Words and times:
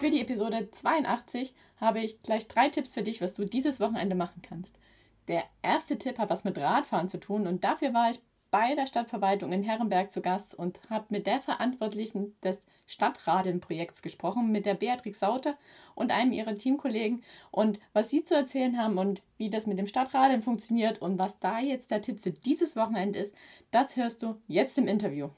Für 0.00 0.10
die 0.10 0.20
Episode 0.20 0.70
82 0.70 1.54
habe 1.80 1.98
ich 1.98 2.22
gleich 2.22 2.46
drei 2.46 2.68
Tipps 2.68 2.94
für 2.94 3.02
dich, 3.02 3.20
was 3.20 3.34
du 3.34 3.44
dieses 3.44 3.80
Wochenende 3.80 4.14
machen 4.14 4.42
kannst. 4.42 4.78
Der 5.26 5.42
erste 5.60 5.98
Tipp 5.98 6.18
hat 6.18 6.30
was 6.30 6.44
mit 6.44 6.56
Radfahren 6.56 7.08
zu 7.08 7.18
tun 7.18 7.48
und 7.48 7.64
dafür 7.64 7.92
war 7.92 8.08
ich 8.10 8.20
bei 8.52 8.76
der 8.76 8.86
Stadtverwaltung 8.86 9.52
in 9.52 9.64
Herrenberg 9.64 10.12
zu 10.12 10.22
Gast 10.22 10.54
und 10.54 10.78
habe 10.88 11.06
mit 11.08 11.26
der 11.26 11.40
Verantwortlichen 11.40 12.36
des 12.44 12.58
Stadtradeln-Projekts 12.86 14.00
gesprochen, 14.00 14.52
mit 14.52 14.66
der 14.66 14.74
Beatrix 14.74 15.18
Sauter 15.18 15.58
und 15.96 16.12
einem 16.12 16.30
ihrer 16.30 16.56
Teamkollegen 16.56 17.24
und 17.50 17.80
was 17.92 18.08
sie 18.08 18.22
zu 18.22 18.36
erzählen 18.36 18.78
haben 18.78 18.98
und 18.98 19.20
wie 19.36 19.50
das 19.50 19.66
mit 19.66 19.80
dem 19.80 19.88
Stadtradeln 19.88 20.42
funktioniert 20.42 21.02
und 21.02 21.18
was 21.18 21.40
da 21.40 21.58
jetzt 21.58 21.90
der 21.90 22.02
Tipp 22.02 22.20
für 22.20 22.30
dieses 22.30 22.76
Wochenende 22.76 23.18
ist, 23.18 23.34
das 23.72 23.96
hörst 23.96 24.22
du 24.22 24.36
jetzt 24.46 24.78
im 24.78 24.86
Interview. 24.86 25.30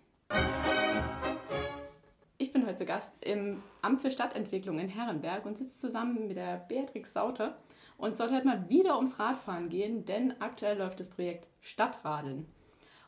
Heute 2.70 2.79
zu 2.79 2.87
Gast 2.87 3.12
im 3.23 3.65
Amt 3.83 4.01
für 4.01 4.12
Stadtentwicklung 4.12 4.79
in 4.79 4.88
Herrenberg 4.88 5.45
und 5.45 5.59
sitze 5.59 5.77
zusammen 5.77 6.29
mit 6.29 6.37
der 6.37 6.59
Beatrix 6.69 7.12
Sauter 7.12 7.56
und 7.98 8.12
es 8.12 8.19
soll 8.19 8.30
heute 8.30 8.46
mal 8.46 8.69
wieder 8.69 8.95
ums 8.95 9.19
Radfahren 9.19 9.70
gehen, 9.70 10.04
denn 10.04 10.40
aktuell 10.40 10.79
läuft 10.79 11.01
das 11.01 11.09
Projekt 11.09 11.49
Stadtradeln. 11.60 12.46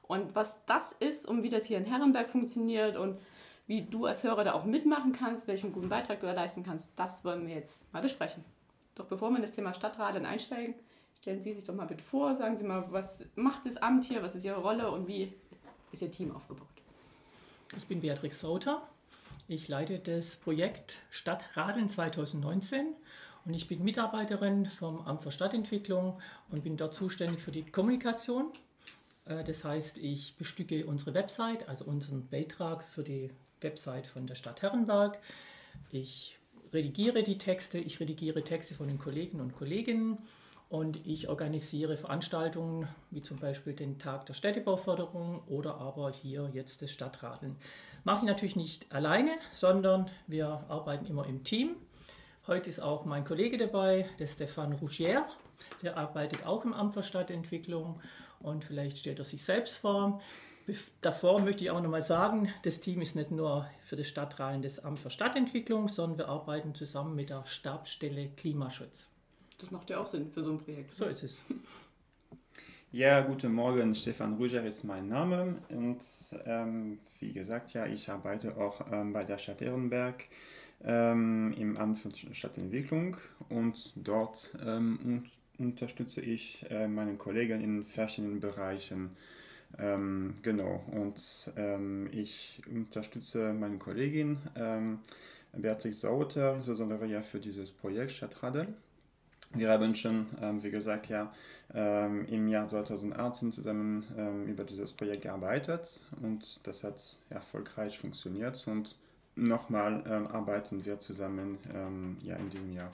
Und 0.02 0.34
was 0.34 0.58
das 0.66 0.91
ist 0.98 1.28
und 1.28 1.44
wie 1.44 1.48
das 1.48 1.64
hier 1.64 1.78
in 1.78 1.84
Herrenberg 1.84 2.28
funktioniert 2.28 2.96
und 2.96 3.20
wie 3.69 3.82
du 3.82 4.06
als 4.06 4.24
Hörer 4.24 4.42
da 4.42 4.54
auch 4.54 4.64
mitmachen 4.64 5.12
kannst, 5.12 5.46
welchen 5.46 5.72
guten 5.72 5.88
Beitrag 5.88 6.19
du 6.19 6.26
da 6.26 6.32
leisten 6.32 6.64
kannst, 6.64 6.88
das 6.97 7.24
wollen 7.24 7.47
wir 7.47 7.54
jetzt 7.54 7.84
mal 7.92 8.02
besprechen. 8.02 8.44
Doch 8.97 9.06
bevor 9.06 9.30
wir 9.30 9.36
in 9.36 9.42
das 9.42 9.52
Thema 9.52 9.74
Stadtradeln 9.74 10.26
einsteigen, 10.26 10.74
stellen 11.20 11.41
Sie 11.41 11.52
sich 11.52 11.62
doch 11.62 11.74
mal 11.76 11.86
bitte 11.86 12.02
vor, 12.02 12.34
sagen 12.34 12.56
Sie 12.56 12.64
mal, 12.64 12.84
was 12.91 13.24
macht 13.36 13.64
das 13.64 13.76
Amt 13.76 14.06
hier, 14.06 14.24
was 14.24 14.34
ist 14.34 14.44
Ihre 14.44 14.60
Rolle 14.60 14.91
und 14.91 15.06
wie 15.06 15.32
ist 15.92 16.02
Ihr 16.02 16.10
Team 16.10 16.34
aufgebaut? 16.34 16.66
Ich 17.76 17.86
bin 17.86 18.00
Beatrix 18.00 18.41
Sauter. 18.41 18.82
Ich 19.53 19.69
leite 19.69 19.98
das 19.98 20.36
Projekt 20.36 20.97
Stadtradeln 21.11 21.91
2019 21.91 22.86
und 23.45 23.53
ich 23.53 23.69
bin 23.69 23.84
Mitarbeiterin 23.84 24.64
vom 24.64 25.03
Amt 25.03 25.25
für 25.25 25.31
Stadtentwicklung 25.31 26.22
und 26.48 26.64
bin 26.64 26.78
dort 26.78 26.94
zuständig 26.94 27.42
für 27.42 27.53
die 27.53 27.62
Kommunikation. 27.62 28.50
Äh, 29.27 29.44
das 29.44 29.62
heißt, 29.62 29.98
ich 29.98 30.36
bestücke 30.39 30.86
unsere 30.86 31.12
Website, 31.12 31.69
also 31.69 31.84
unseren 31.84 32.27
Beitrag 32.28 32.83
für 32.83 33.03
die 33.03 33.28
Website 33.61 34.06
von 34.06 34.27
der 34.27 34.36
Stadt 34.36 34.62
Herrenberg. 34.62 35.19
Ich 35.91 36.39
redigiere 36.72 37.22
die 37.22 37.37
Texte, 37.37 37.77
ich 37.77 38.00
redigiere 38.00 38.44
Texte 38.44 38.75
von 38.75 38.89
den 38.89 38.97
Kollegen 38.97 39.39
und 39.39 39.55
Kolleginnen 39.55 40.16
und 40.70 41.06
ich 41.06 41.28
organisiere 41.28 41.98
Veranstaltungen 41.98 42.89
wie 43.11 43.20
zum 43.20 43.37
Beispiel 43.37 43.75
den 43.75 43.98
Tag 43.98 44.25
der 44.25 44.33
Städtebauförderung 44.33 45.42
oder 45.47 45.75
aber 45.75 46.11
hier 46.11 46.50
jetzt 46.55 46.81
das 46.81 46.91
Stadtradeln. 46.91 47.56
Mache 48.05 48.20
ich 48.20 48.27
natürlich 48.27 48.56
nicht 48.56 48.91
alleine, 48.92 49.31
sondern 49.53 50.11
wir 50.27 50.64
arbeiten 50.69 51.06
immer 51.06 51.25
im 51.27 51.45
Team. 51.45 51.77
Heute 52.48 52.69
ist 52.69 52.81
auch 52.81 53.05
mein 53.05 53.25
Kollege 53.25 53.59
dabei, 53.59 54.09
der 54.19 54.27
Stefan 54.27 54.72
Rougier. 54.72 55.25
Der 55.83 55.97
arbeitet 55.97 56.44
auch 56.44 56.64
im 56.64 56.75
Amt 56.75 56.94
für 56.94 57.05
Stadtentwicklung 57.05 58.00
und 58.41 58.64
vielleicht 58.64 58.98
stellt 58.98 59.20
er 59.20 59.25
sich 59.25 59.44
selbst 59.44 59.77
vor. 59.77 60.20
Davor 61.00 61.41
möchte 61.41 61.62
ich 61.62 61.71
auch 61.71 61.81
nochmal 61.81 62.03
sagen, 62.03 62.53
das 62.65 62.81
Team 62.81 63.03
ist 63.03 63.15
nicht 63.15 63.31
nur 63.31 63.69
für 63.84 63.94
das 63.94 64.09
Stadtrallen 64.09 64.62
des 64.62 64.81
Amt 64.81 64.99
für 64.99 65.10
Stadtentwicklung, 65.10 65.87
sondern 65.88 66.19
wir 66.19 66.28
arbeiten 66.28 66.75
zusammen 66.75 67.15
mit 67.15 67.31
der 67.31 67.47
Stabsstelle 67.47 68.31
Klimaschutz. 68.31 69.10
Das 69.59 69.71
macht 69.71 69.91
ja 69.91 70.00
auch 70.00 70.06
Sinn 70.06 70.28
für 70.32 70.43
so 70.43 70.53
ein 70.53 70.59
Projekt. 70.59 70.93
So 70.93 71.05
ist 71.05 71.22
es. 71.22 71.44
Ja, 72.92 73.22
guten 73.22 73.54
Morgen, 73.54 73.94
Stefan 73.94 74.34
Ruger 74.34 74.64
ist 74.66 74.84
mein 74.84 75.08
Name 75.08 75.56
und 75.70 76.03
ähm, 76.44 76.98
wie 77.20 77.32
gesagt, 77.32 77.72
ja, 77.72 77.86
ich 77.86 78.10
arbeite 78.10 78.56
auch 78.58 78.82
ähm, 78.92 79.14
bei 79.14 79.25
der 79.25 79.38
Stadt 79.38 79.62
Ehrenberg 79.62 80.25
ähm, 80.84 81.54
im 81.58 81.78
Amt 81.78 82.00
für 82.00 82.10
Stadtentwicklung 82.34 83.16
und 83.48 83.94
dort 83.97 84.50
ähm, 84.62 85.25
unterstütze 85.58 86.20
ich 86.20 86.66
äh, 86.70 86.86
meine 86.86 87.14
Kollegen 87.14 87.62
in 87.62 87.84
verschiedenen 87.86 88.41
Bereichen. 88.41 89.16
Ähm, 89.78 90.34
genau, 90.42 90.84
und 90.92 91.50
ähm, 91.56 92.10
ich 92.12 92.60
unterstütze 92.70 93.54
meine 93.54 93.78
Kollegin 93.78 94.38
ähm, 94.54 94.98
Beatrix 95.54 96.00
Sauter, 96.02 96.56
insbesondere 96.56 97.06
ja 97.06 97.22
für 97.22 97.41
dieses 97.41 97.70
Projekt 97.72 98.12
Stadtradel. 98.12 98.69
Wir 99.54 99.70
haben 99.70 99.94
schon, 99.94 100.26
ähm, 100.40 100.62
wie 100.62 100.70
gesagt, 100.70 101.08
ja, 101.08 101.32
ähm, 101.74 102.26
im 102.26 102.48
Jahr 102.48 102.68
2018 102.68 103.52
zusammen 103.52 104.06
ähm, 104.16 104.46
über 104.46 104.64
dieses 104.64 104.92
Projekt 104.92 105.22
gearbeitet 105.22 106.00
und 106.22 106.60
das 106.66 106.84
hat 106.84 107.02
erfolgreich 107.28 107.98
funktioniert 107.98 108.66
und 108.66 108.98
nochmal 109.36 110.04
ähm, 110.06 110.26
arbeiten 110.26 110.84
wir 110.84 111.00
zusammen 111.00 111.58
ähm, 111.74 112.16
ja, 112.22 112.36
in 112.36 112.50
diesem 112.50 112.72
Jahr. 112.72 112.92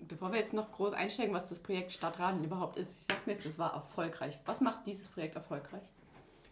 Bevor 0.00 0.32
wir 0.32 0.40
jetzt 0.40 0.54
noch 0.54 0.72
groß 0.72 0.92
einsteigen, 0.94 1.34
was 1.34 1.48
das 1.48 1.60
Projekt 1.60 1.92
Stadtradeln 1.92 2.42
überhaupt 2.42 2.78
ist, 2.78 3.00
ich 3.00 3.06
sage 3.14 3.30
jetzt, 3.30 3.44
es 3.44 3.58
war 3.58 3.74
erfolgreich. 3.74 4.38
Was 4.46 4.60
macht 4.60 4.86
dieses 4.86 5.08
Projekt 5.08 5.36
erfolgreich? 5.36 5.82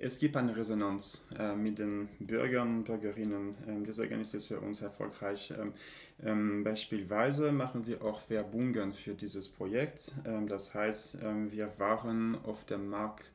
Es 0.01 0.21
gibt 0.21 0.37
eine 0.37 0.57
Resonanz 0.57 1.25
äh, 1.37 1.57
mit 1.57 1.81
den 1.81 2.09
Bürgern 2.21 2.79
und 2.79 2.85
Bürgerinnen. 2.85 3.57
Ähm, 3.67 3.85
deswegen 3.85 4.21
ist 4.21 4.33
es 4.33 4.45
für 4.45 4.61
uns 4.61 4.81
erfolgreich. 4.81 5.53
Ähm, 5.59 5.73
ähm, 6.25 6.63
beispielsweise 6.63 7.51
machen 7.51 7.85
wir 7.85 8.05
auch 8.05 8.31
Werbungen 8.31 8.93
für 8.93 9.15
dieses 9.15 9.49
Projekt. 9.49 10.15
Ähm, 10.25 10.47
das 10.47 10.73
heißt, 10.73 11.19
ähm, 11.21 11.51
wir 11.51 11.73
waren 11.79 12.39
auf 12.45 12.65
dem 12.65 12.89
Markt 12.89 13.33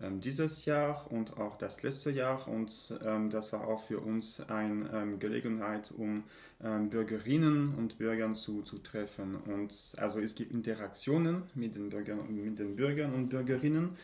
ähm, 0.00 0.18
dieses 0.22 0.64
Jahr 0.64 1.06
und 1.12 1.36
auch 1.36 1.56
das 1.58 1.82
letzte 1.82 2.10
Jahr. 2.10 2.48
Und 2.48 2.94
das 3.30 3.52
war 3.52 3.66
auch 3.68 3.82
für 3.82 4.00
uns 4.00 4.40
eine 4.40 5.16
Gelegenheit, 5.18 5.92
um 5.96 6.24
Bürgerinnen 6.60 7.74
und 7.74 7.98
Bürgern 7.98 8.34
zu, 8.34 8.62
zu 8.62 8.78
treffen. 8.78 9.36
Und 9.36 9.94
also 9.98 10.20
es 10.20 10.34
gibt 10.34 10.52
Interaktionen 10.52 11.42
mit 11.54 11.76
den 11.76 11.90
Bürgern, 11.90 12.20
mit 12.34 12.58
den 12.58 12.76
Bürgern 12.76 13.12
und 13.12 13.28
Bürgerinnen. 13.28 13.96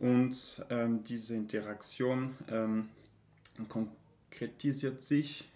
Und 0.00 0.64
diese 1.08 1.34
Interaktion 1.34 2.34
konkretisiert 3.68 5.02
sich 5.02 5.48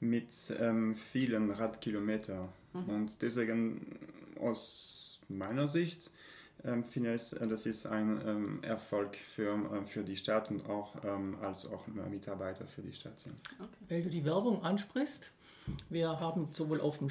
mit 0.00 0.32
vielen 0.32 1.50
Radkilometern. 1.50 2.48
Mhm. 2.72 2.88
Und 2.88 3.22
deswegen 3.22 3.98
aus 4.40 5.20
meiner 5.28 5.68
Sicht 5.68 6.10
ähm, 6.64 6.84
finde 6.84 7.14
ich, 7.14 7.32
äh, 7.40 7.46
das 7.46 7.66
ist 7.66 7.86
ein 7.86 8.20
ähm, 8.24 8.62
Erfolg 8.62 9.16
für, 9.16 9.84
für 9.84 10.04
die 10.04 10.16
Stadt 10.16 10.50
und 10.50 10.68
auch 10.68 10.94
ähm, 11.04 11.36
als 11.42 11.66
auch 11.66 11.86
Mitarbeiter 11.86 12.66
für 12.66 12.82
die 12.82 12.92
Stadt. 12.92 13.24
Ja. 13.24 13.32
Okay. 13.58 13.68
Weil 13.88 14.02
du 14.02 14.10
die 14.10 14.24
Werbung 14.24 14.62
ansprichst, 14.62 15.30
wir 15.90 16.08
haben 16.20 16.48
sowohl 16.52 16.80
auf 16.80 16.98
dem 16.98 17.08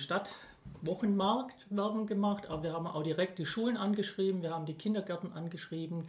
Stadtwochenmarkt 0.82 1.68
Werbung 1.70 2.08
gemacht, 2.08 2.50
aber 2.50 2.64
wir 2.64 2.74
haben 2.74 2.88
auch 2.88 3.04
direkt 3.04 3.38
die 3.38 3.46
Schulen 3.46 3.78
angeschrieben, 3.78 4.42
wir 4.42 4.50
haben 4.50 4.66
die 4.66 4.74
Kindergärten 4.74 5.32
angeschrieben, 5.34 6.08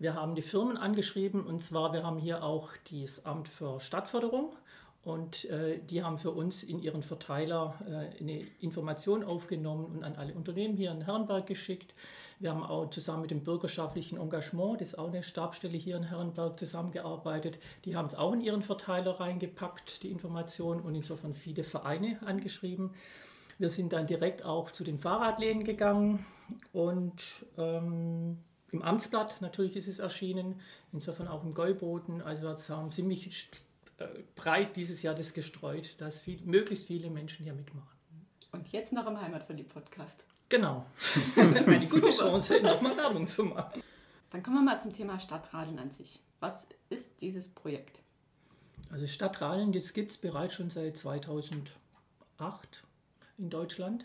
wir 0.00 0.14
haben 0.14 0.34
die 0.34 0.42
Firmen 0.42 0.76
angeschrieben 0.76 1.44
und 1.44 1.62
zwar, 1.62 1.92
wir 1.92 2.02
haben 2.02 2.18
hier 2.18 2.42
auch 2.42 2.70
das 2.90 3.24
Amt 3.24 3.46
für 3.46 3.80
Stadtförderung 3.80 4.56
und 5.04 5.44
äh, 5.44 5.78
die 5.78 6.02
haben 6.02 6.18
für 6.18 6.32
uns 6.32 6.64
in 6.64 6.80
ihren 6.80 7.04
Verteiler 7.04 7.74
äh, 7.86 8.20
eine 8.20 8.44
Information 8.60 9.22
aufgenommen 9.22 9.84
und 9.86 10.02
an 10.02 10.16
alle 10.16 10.34
Unternehmen 10.34 10.76
hier 10.76 10.90
in 10.90 11.02
Herrenberg 11.02 11.46
geschickt. 11.46 11.94
Wir 12.40 12.50
haben 12.50 12.64
auch 12.64 12.90
zusammen 12.90 13.22
mit 13.22 13.30
dem 13.30 13.44
bürgerschaftlichen 13.44 14.18
Engagement, 14.18 14.80
das 14.80 14.88
ist 14.88 14.98
auch 14.98 15.08
eine 15.08 15.22
Stabstelle 15.22 15.78
hier 15.78 15.96
in 15.96 16.02
Herrenberg, 16.02 16.58
zusammengearbeitet. 16.58 17.58
Die 17.84 17.94
haben 17.94 18.06
es 18.06 18.16
auch 18.16 18.32
in 18.32 18.40
ihren 18.40 18.62
Verteiler 18.62 19.20
reingepackt, 19.20 20.02
die 20.02 20.10
Information, 20.10 20.80
und 20.80 20.96
insofern 20.96 21.34
viele 21.34 21.62
Vereine 21.62 22.18
angeschrieben. 22.24 22.94
Wir 23.58 23.70
sind 23.70 23.92
dann 23.92 24.06
direkt 24.06 24.44
auch 24.44 24.70
zu 24.70 24.84
den 24.84 24.98
Fahrradläden 24.98 25.64
gegangen 25.64 26.24
und 26.72 27.44
ähm, 27.56 28.38
im 28.70 28.82
Amtsblatt 28.82 29.40
natürlich 29.40 29.76
ist 29.76 29.88
es 29.88 29.98
erschienen, 29.98 30.60
insofern 30.92 31.26
auch 31.26 31.42
im 31.42 31.54
Gäuboden. 31.54 32.22
Also 32.22 32.42
wir 32.42 32.76
haben 32.76 32.92
ziemlich 32.92 33.50
äh, 33.98 34.06
breit 34.36 34.76
dieses 34.76 35.02
Jahr 35.02 35.14
das 35.14 35.32
gestreut, 35.32 36.00
dass 36.00 36.20
viel, 36.20 36.40
möglichst 36.44 36.86
viele 36.86 37.10
Menschen 37.10 37.44
hier 37.44 37.54
mitmachen. 37.54 37.98
Und 38.52 38.70
jetzt 38.72 38.92
noch 38.92 39.06
im 39.06 39.20
Heimatverliebt-Podcast. 39.20 40.24
Genau. 40.48 40.86
Eine 41.36 41.86
gute 41.86 42.10
Chance, 42.10 42.60
nochmal 42.62 42.96
Werbung 42.96 43.26
zu 43.26 43.44
machen. 43.44 43.82
Dann 44.30 44.42
kommen 44.42 44.56
wir 44.56 44.62
mal 44.62 44.78
zum 44.78 44.92
Thema 44.92 45.18
Stadtradeln 45.18 45.78
an 45.78 45.90
sich. 45.90 46.22
Was 46.40 46.68
ist 46.90 47.20
dieses 47.20 47.48
Projekt? 47.48 47.98
Also 48.90 49.06
Stadtradeln, 49.06 49.72
das 49.72 49.92
gibt 49.92 50.12
es 50.12 50.18
bereits 50.18 50.54
schon 50.54 50.70
seit 50.70 50.96
2008 50.96 51.68
in 53.38 53.50
Deutschland. 53.50 54.04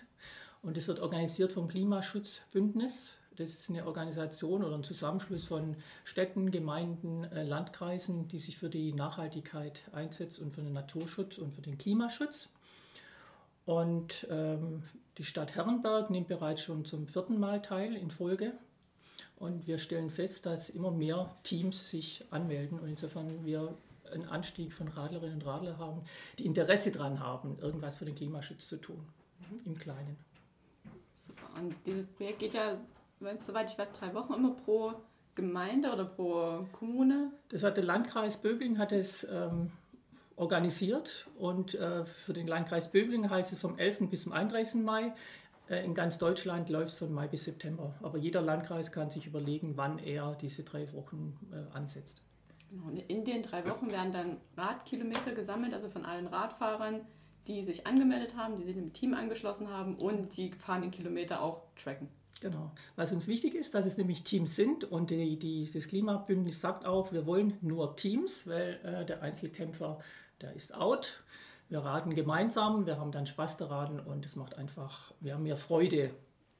Und 0.61 0.77
es 0.77 0.87
wird 0.87 0.99
organisiert 0.99 1.51
vom 1.51 1.67
Klimaschutzbündnis. 1.67 3.11
Das 3.35 3.49
ist 3.49 3.69
eine 3.69 3.85
Organisation 3.85 4.63
oder 4.63 4.75
ein 4.75 4.83
Zusammenschluss 4.83 5.45
von 5.45 5.75
Städten, 6.03 6.51
Gemeinden, 6.51 7.23
äh, 7.25 7.43
Landkreisen, 7.43 8.27
die 8.27 8.39
sich 8.39 8.57
für 8.57 8.69
die 8.69 8.93
Nachhaltigkeit 8.93 9.81
einsetzt 9.91 10.39
und 10.39 10.53
für 10.53 10.61
den 10.61 10.73
Naturschutz 10.73 11.37
und 11.37 11.53
für 11.53 11.61
den 11.61 11.77
Klimaschutz. 11.77 12.49
Und 13.65 14.27
ähm, 14.29 14.83
die 15.17 15.23
Stadt 15.23 15.55
Herrenberg 15.55 16.09
nimmt 16.09 16.27
bereits 16.27 16.61
schon 16.61 16.85
zum 16.85 17.07
vierten 17.07 17.39
Mal 17.39 17.61
teil 17.61 17.95
in 17.95 18.11
Folge. 18.11 18.53
Und 19.37 19.67
wir 19.67 19.79
stellen 19.79 20.11
fest, 20.11 20.45
dass 20.45 20.69
immer 20.69 20.91
mehr 20.91 21.35
Teams 21.43 21.89
sich 21.89 22.23
anmelden 22.29 22.79
und 22.79 22.87
insofern 22.87 23.45
wir 23.45 23.75
einen 24.11 24.27
Anstieg 24.27 24.73
von 24.73 24.87
Radlerinnen 24.87 25.35
und 25.35 25.45
Radler 25.45 25.77
haben, 25.77 26.03
die 26.37 26.45
Interesse 26.45 26.91
daran 26.91 27.19
haben, 27.19 27.57
irgendwas 27.59 27.97
für 27.97 28.05
den 28.05 28.15
Klimaschutz 28.15 28.69
zu 28.69 28.77
tun. 28.77 29.05
Im 29.65 29.77
Kleinen. 29.77 30.17
Super. 31.11 31.47
Und 31.59 31.75
dieses 31.85 32.07
Projekt 32.07 32.39
geht 32.39 32.53
ja, 32.53 32.77
wenn 33.19 33.37
es 33.37 33.45
soweit 33.45 33.69
ich 33.69 33.77
weiß, 33.77 33.91
drei 33.93 34.13
Wochen 34.13 34.33
immer 34.33 34.51
pro 34.51 34.93
Gemeinde 35.35 35.91
oder 35.91 36.05
pro 36.05 36.67
Kommune? 36.71 37.31
Das 37.49 37.63
hat 37.63 37.77
der 37.77 37.83
Landkreis 37.83 38.37
Böbling 38.37 38.77
hat 38.77 38.91
es 38.91 39.23
ähm, 39.23 39.71
organisiert 40.35 41.27
und 41.37 41.75
äh, 41.75 42.05
für 42.05 42.33
den 42.33 42.47
Landkreis 42.47 42.91
Böbling 42.91 43.29
heißt 43.29 43.53
es 43.53 43.59
vom 43.59 43.77
11. 43.77 44.09
bis 44.09 44.23
zum 44.23 44.31
31. 44.31 44.81
Mai. 44.81 45.13
Äh, 45.69 45.85
in 45.85 45.93
ganz 45.93 46.17
Deutschland 46.17 46.69
läuft 46.69 46.89
es 46.89 46.95
von 46.95 47.13
Mai 47.13 47.27
bis 47.27 47.45
September. 47.45 47.93
Aber 48.01 48.17
jeder 48.17 48.41
Landkreis 48.41 48.91
kann 48.91 49.09
sich 49.09 49.27
überlegen, 49.27 49.73
wann 49.75 49.99
er 49.99 50.35
diese 50.35 50.63
drei 50.63 50.91
Wochen 50.93 51.37
äh, 51.51 51.75
ansetzt. 51.75 52.21
Genau. 52.69 52.87
Und 52.87 52.99
in 52.99 53.23
den 53.23 53.41
drei 53.41 53.67
Wochen 53.69 53.91
werden 53.91 54.11
dann 54.11 54.37
Radkilometer 54.57 55.31
gesammelt, 55.33 55.73
also 55.73 55.89
von 55.89 56.05
allen 56.05 56.27
Radfahrern, 56.27 57.01
die 57.47 57.63
sich 57.63 57.85
angemeldet 57.85 58.35
haben, 58.35 58.57
die 58.57 58.63
sich 58.63 58.77
im 58.77 58.93
Team 58.93 59.13
angeschlossen 59.13 59.69
haben 59.69 59.95
und 59.95 60.35
die 60.37 60.51
fahren 60.51 60.81
den 60.81 60.91
Kilometer 60.91 61.41
auch 61.41 61.63
tracken. 61.75 62.07
Genau. 62.41 62.71
Was 62.95 63.11
uns 63.11 63.27
wichtig 63.27 63.55
ist, 63.55 63.73
dass 63.73 63.85
es 63.85 63.97
nämlich 63.97 64.23
Teams 64.23 64.55
sind 64.55 64.83
und 64.83 65.11
die, 65.11 65.37
die, 65.37 65.69
das 65.71 65.87
Klimabündnis 65.87 66.59
sagt 66.59 66.85
auch, 66.85 67.13
wir 67.13 67.25
wollen 67.25 67.57
nur 67.61 67.95
Teams, 67.95 68.47
weil 68.47 68.79
äh, 68.83 69.05
der 69.05 69.21
Einzelkämpfer, 69.21 69.99
der 70.41 70.53
ist 70.53 70.73
out. 70.73 71.23
Wir 71.69 71.79
raten 71.79 72.13
gemeinsam, 72.13 72.85
wir 72.85 72.99
haben 72.99 73.11
dann 73.11 73.25
Spaß 73.25 73.57
daran 73.57 73.99
und 73.99 74.25
es 74.25 74.35
macht 74.35 74.57
einfach, 74.57 75.13
wir 75.21 75.35
haben 75.35 75.43
mehr 75.43 75.57
Freude 75.57 76.13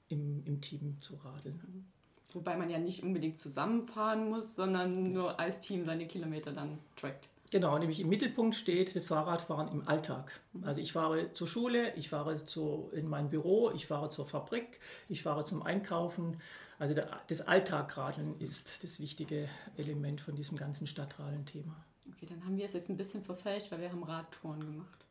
im, 0.08 0.44
im 0.46 0.62
Team 0.62 0.98
zu 1.02 1.16
radeln. 1.16 1.86
Wobei 2.32 2.56
man 2.56 2.70
ja 2.70 2.80
nicht 2.80 3.04
unbedingt 3.04 3.38
zusammenfahren 3.38 4.30
muss, 4.30 4.56
sondern 4.56 5.12
nur 5.12 5.40
als 5.40 5.60
Team 5.60 5.86
seine 5.86 6.08
Kilometer 6.08 6.52
dann 6.52 6.80
trackt. 6.96 7.28
Genau, 7.54 7.78
nämlich 7.78 8.00
im 8.00 8.10
Mittelpunkt 8.10 8.56
steht 8.56 8.96
das 8.96 9.06
Fahrradfahren 9.06 9.68
im 9.68 9.88
Alltag. 9.88 10.42
Also 10.64 10.82
ich 10.82 10.92
fahre 10.92 11.34
zur 11.34 11.48
Schule, 11.48 11.94
ich 11.94 12.10
fahre 12.10 12.44
zu, 12.48 12.90
in 12.94 13.08
mein 13.08 13.30
Büro, 13.30 13.70
ich 13.70 13.86
fahre 13.86 14.10
zur 14.10 14.26
Fabrik, 14.26 14.80
ich 15.08 15.22
fahre 15.22 15.46
zum 15.46 15.62
Einkaufen. 15.62 16.42
Also 16.80 16.96
der, 16.96 17.22
das 17.28 17.42
Alltagradeln 17.42 18.40
ist 18.40 18.84
das 18.84 19.00
wichtige 19.00 19.48
Element 19.78 20.20
von 20.20 20.34
diesem 20.34 20.58
ganzen 20.58 20.88
Stadtradeln-Thema. 20.88 21.76
Okay, 22.12 22.26
dann 22.28 22.44
haben 22.44 22.58
wir 22.58 22.66
es 22.66 22.74
jetzt 22.74 22.90
ein 22.90 22.98
bisschen 22.98 23.24
verfälscht, 23.24 23.72
weil 23.72 23.82
wir 23.82 23.92
haben 23.92 24.04
Radtouren 24.04 24.66
gemacht. 24.66 25.03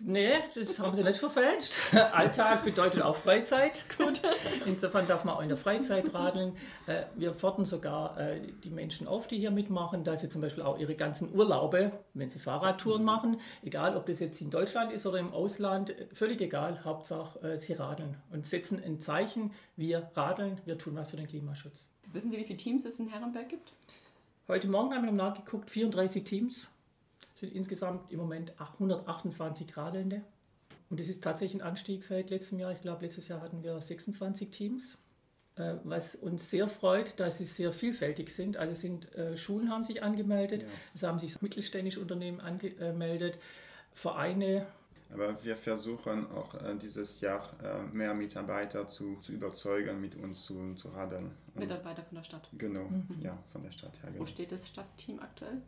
Nee, 0.00 0.30
das 0.54 0.78
haben 0.78 0.94
sie 0.94 1.02
nicht 1.02 1.18
verfälscht. 1.18 1.72
Alltag 1.92 2.64
bedeutet 2.64 3.02
auch 3.02 3.16
Freizeit. 3.16 3.84
Gut. 3.98 4.22
Insofern 4.64 5.08
darf 5.08 5.24
man 5.24 5.34
auch 5.34 5.42
in 5.42 5.48
der 5.48 5.56
Freizeit 5.56 6.14
radeln. 6.14 6.54
Äh, 6.86 7.02
wir 7.16 7.34
fordern 7.34 7.64
sogar 7.64 8.16
äh, 8.16 8.40
die 8.62 8.70
Menschen 8.70 9.08
auf, 9.08 9.26
die 9.26 9.38
hier 9.38 9.50
mitmachen, 9.50 10.04
dass 10.04 10.20
sie 10.20 10.28
zum 10.28 10.40
Beispiel 10.40 10.62
auch 10.62 10.78
ihre 10.78 10.94
ganzen 10.94 11.34
Urlaube, 11.34 11.90
wenn 12.14 12.30
sie 12.30 12.38
Fahrradtouren 12.38 13.02
machen, 13.02 13.40
egal 13.64 13.96
ob 13.96 14.06
das 14.06 14.20
jetzt 14.20 14.40
in 14.40 14.50
Deutschland 14.50 14.92
ist 14.92 15.04
oder 15.04 15.18
im 15.18 15.32
Ausland, 15.32 15.92
völlig 16.12 16.40
egal, 16.40 16.84
Hauptsache 16.84 17.40
äh, 17.40 17.58
sie 17.58 17.72
radeln 17.72 18.16
und 18.30 18.46
setzen 18.46 18.80
ein 18.84 19.00
Zeichen, 19.00 19.52
wir 19.74 20.10
radeln, 20.14 20.60
wir 20.64 20.78
tun 20.78 20.94
was 20.94 21.08
für 21.08 21.16
den 21.16 21.26
Klimaschutz. 21.26 21.88
Wissen 22.12 22.30
Sie, 22.30 22.38
wie 22.38 22.44
viele 22.44 22.56
Teams 22.56 22.84
es 22.84 23.00
in 23.00 23.08
Herrenberg 23.08 23.48
gibt? 23.48 23.72
Heute 24.46 24.68
Morgen 24.68 24.94
haben 24.94 25.04
wir 25.04 25.12
nachgeguckt, 25.12 25.70
34 25.70 26.22
Teams 26.22 26.68
sind 27.38 27.52
insgesamt 27.52 28.12
im 28.12 28.18
Moment 28.18 28.52
128 28.58 29.76
Radelnde. 29.76 30.22
Und 30.90 31.00
es 31.00 31.08
ist 31.08 31.22
tatsächlich 31.22 31.62
ein 31.62 31.66
Anstieg 31.66 32.02
seit 32.02 32.30
letztem 32.30 32.58
Jahr. 32.58 32.72
Ich 32.72 32.80
glaube, 32.80 33.04
letztes 33.04 33.28
Jahr 33.28 33.40
hatten 33.40 33.62
wir 33.62 33.80
26 33.80 34.50
Teams. 34.50 34.96
Äh, 35.58 35.74
was 35.84 36.14
uns 36.14 36.50
sehr 36.50 36.68
freut, 36.68 37.18
dass 37.18 37.38
sie 37.38 37.44
sehr 37.44 37.72
vielfältig 37.72 38.28
sind. 38.28 38.56
Also 38.56 38.74
sind 38.74 39.12
äh, 39.14 39.36
Schulen 39.36 39.70
haben 39.70 39.84
sich 39.84 40.02
angemeldet, 40.02 40.62
ja. 40.62 40.68
es 40.94 41.02
haben 41.02 41.18
sich 41.18 41.42
mittelständische 41.42 42.00
Unternehmen 42.00 42.40
angemeldet, 42.40 43.38
Vereine. 43.92 44.66
Aber 45.12 45.42
wir 45.42 45.56
versuchen 45.56 46.30
auch 46.30 46.54
äh, 46.54 46.76
dieses 46.76 47.20
Jahr 47.20 47.50
mehr 47.92 48.14
Mitarbeiter 48.14 48.86
zu, 48.88 49.16
zu 49.16 49.32
überzeugen, 49.32 50.00
mit 50.00 50.14
uns 50.16 50.44
zu, 50.44 50.74
zu 50.74 50.90
radeln. 50.90 51.32
Mitarbeiter 51.54 52.02
von 52.02 52.16
der 52.16 52.24
Stadt. 52.24 52.48
Genau, 52.56 52.84
mhm. 52.84 53.20
ja, 53.20 53.36
von 53.50 53.62
der 53.62 53.72
Stadt. 53.72 53.92
Ja, 54.02 54.10
genau. 54.10 54.20
Wo 54.20 54.26
steht 54.26 54.52
das 54.52 54.68
Stadtteam 54.68 55.18
aktuell? 55.18 55.60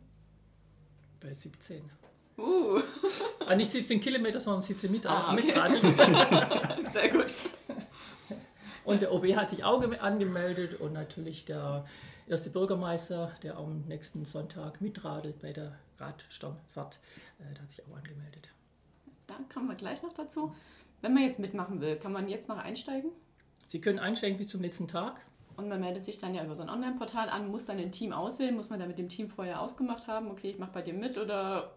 Bei 1.21 1.33
17. 1.33 1.89
Uh. 2.37 2.79
ah, 3.45 3.55
nicht 3.55 3.71
17 3.71 4.01
Kilometer, 4.01 4.39
sondern 4.39 4.63
17 4.63 4.91
Meter 4.91 5.09
ah, 5.09 5.33
okay. 5.33 5.45
mit 5.45 6.91
Sehr 6.93 7.09
gut. 7.09 7.33
Und 8.83 9.01
der 9.01 9.13
OB 9.13 9.35
hat 9.35 9.49
sich 9.49 9.63
auch 9.63 9.81
angemeldet 9.99 10.79
und 10.79 10.93
natürlich 10.93 11.45
der 11.45 11.85
erste 12.27 12.49
Bürgermeister, 12.49 13.31
der 13.43 13.57
am 13.57 13.81
nächsten 13.87 14.25
Sonntag 14.25 14.81
mitradelt 14.81 15.39
bei 15.39 15.53
der 15.53 15.77
Radstammfahrt, 15.99 16.99
äh, 17.39 17.53
der 17.53 17.61
hat 17.61 17.69
sich 17.69 17.85
auch 17.85 17.95
angemeldet. 17.95 18.49
Da 19.27 19.35
kommen 19.53 19.67
wir 19.67 19.75
gleich 19.75 20.01
noch 20.01 20.13
dazu. 20.13 20.53
Wenn 21.01 21.13
man 21.13 21.23
jetzt 21.23 21.39
mitmachen 21.39 21.81
will, 21.81 21.95
kann 21.97 22.11
man 22.11 22.27
jetzt 22.27 22.49
noch 22.49 22.57
einsteigen? 22.57 23.11
Sie 23.67 23.79
können 23.79 23.99
einsteigen 23.99 24.37
bis 24.37 24.49
zum 24.49 24.61
letzten 24.61 24.87
Tag. 24.87 25.21
Und 25.57 25.67
man 25.69 25.79
meldet 25.79 26.03
sich 26.03 26.17
dann 26.17 26.33
ja 26.33 26.43
über 26.43 26.55
so 26.55 26.63
ein 26.63 26.69
Online-Portal 26.69 27.29
an, 27.29 27.49
muss 27.49 27.65
dann 27.65 27.77
ein 27.77 27.91
Team 27.91 28.13
auswählen, 28.13 28.55
muss 28.55 28.69
man 28.69 28.79
da 28.79 28.85
mit 28.85 28.97
dem 28.97 29.09
Team 29.09 29.29
vorher 29.29 29.61
ausgemacht 29.61 30.07
haben, 30.07 30.31
okay, 30.31 30.49
ich 30.49 30.59
mache 30.59 30.71
bei 30.73 30.81
dir 30.81 30.93
mit 30.93 31.17
oder 31.17 31.71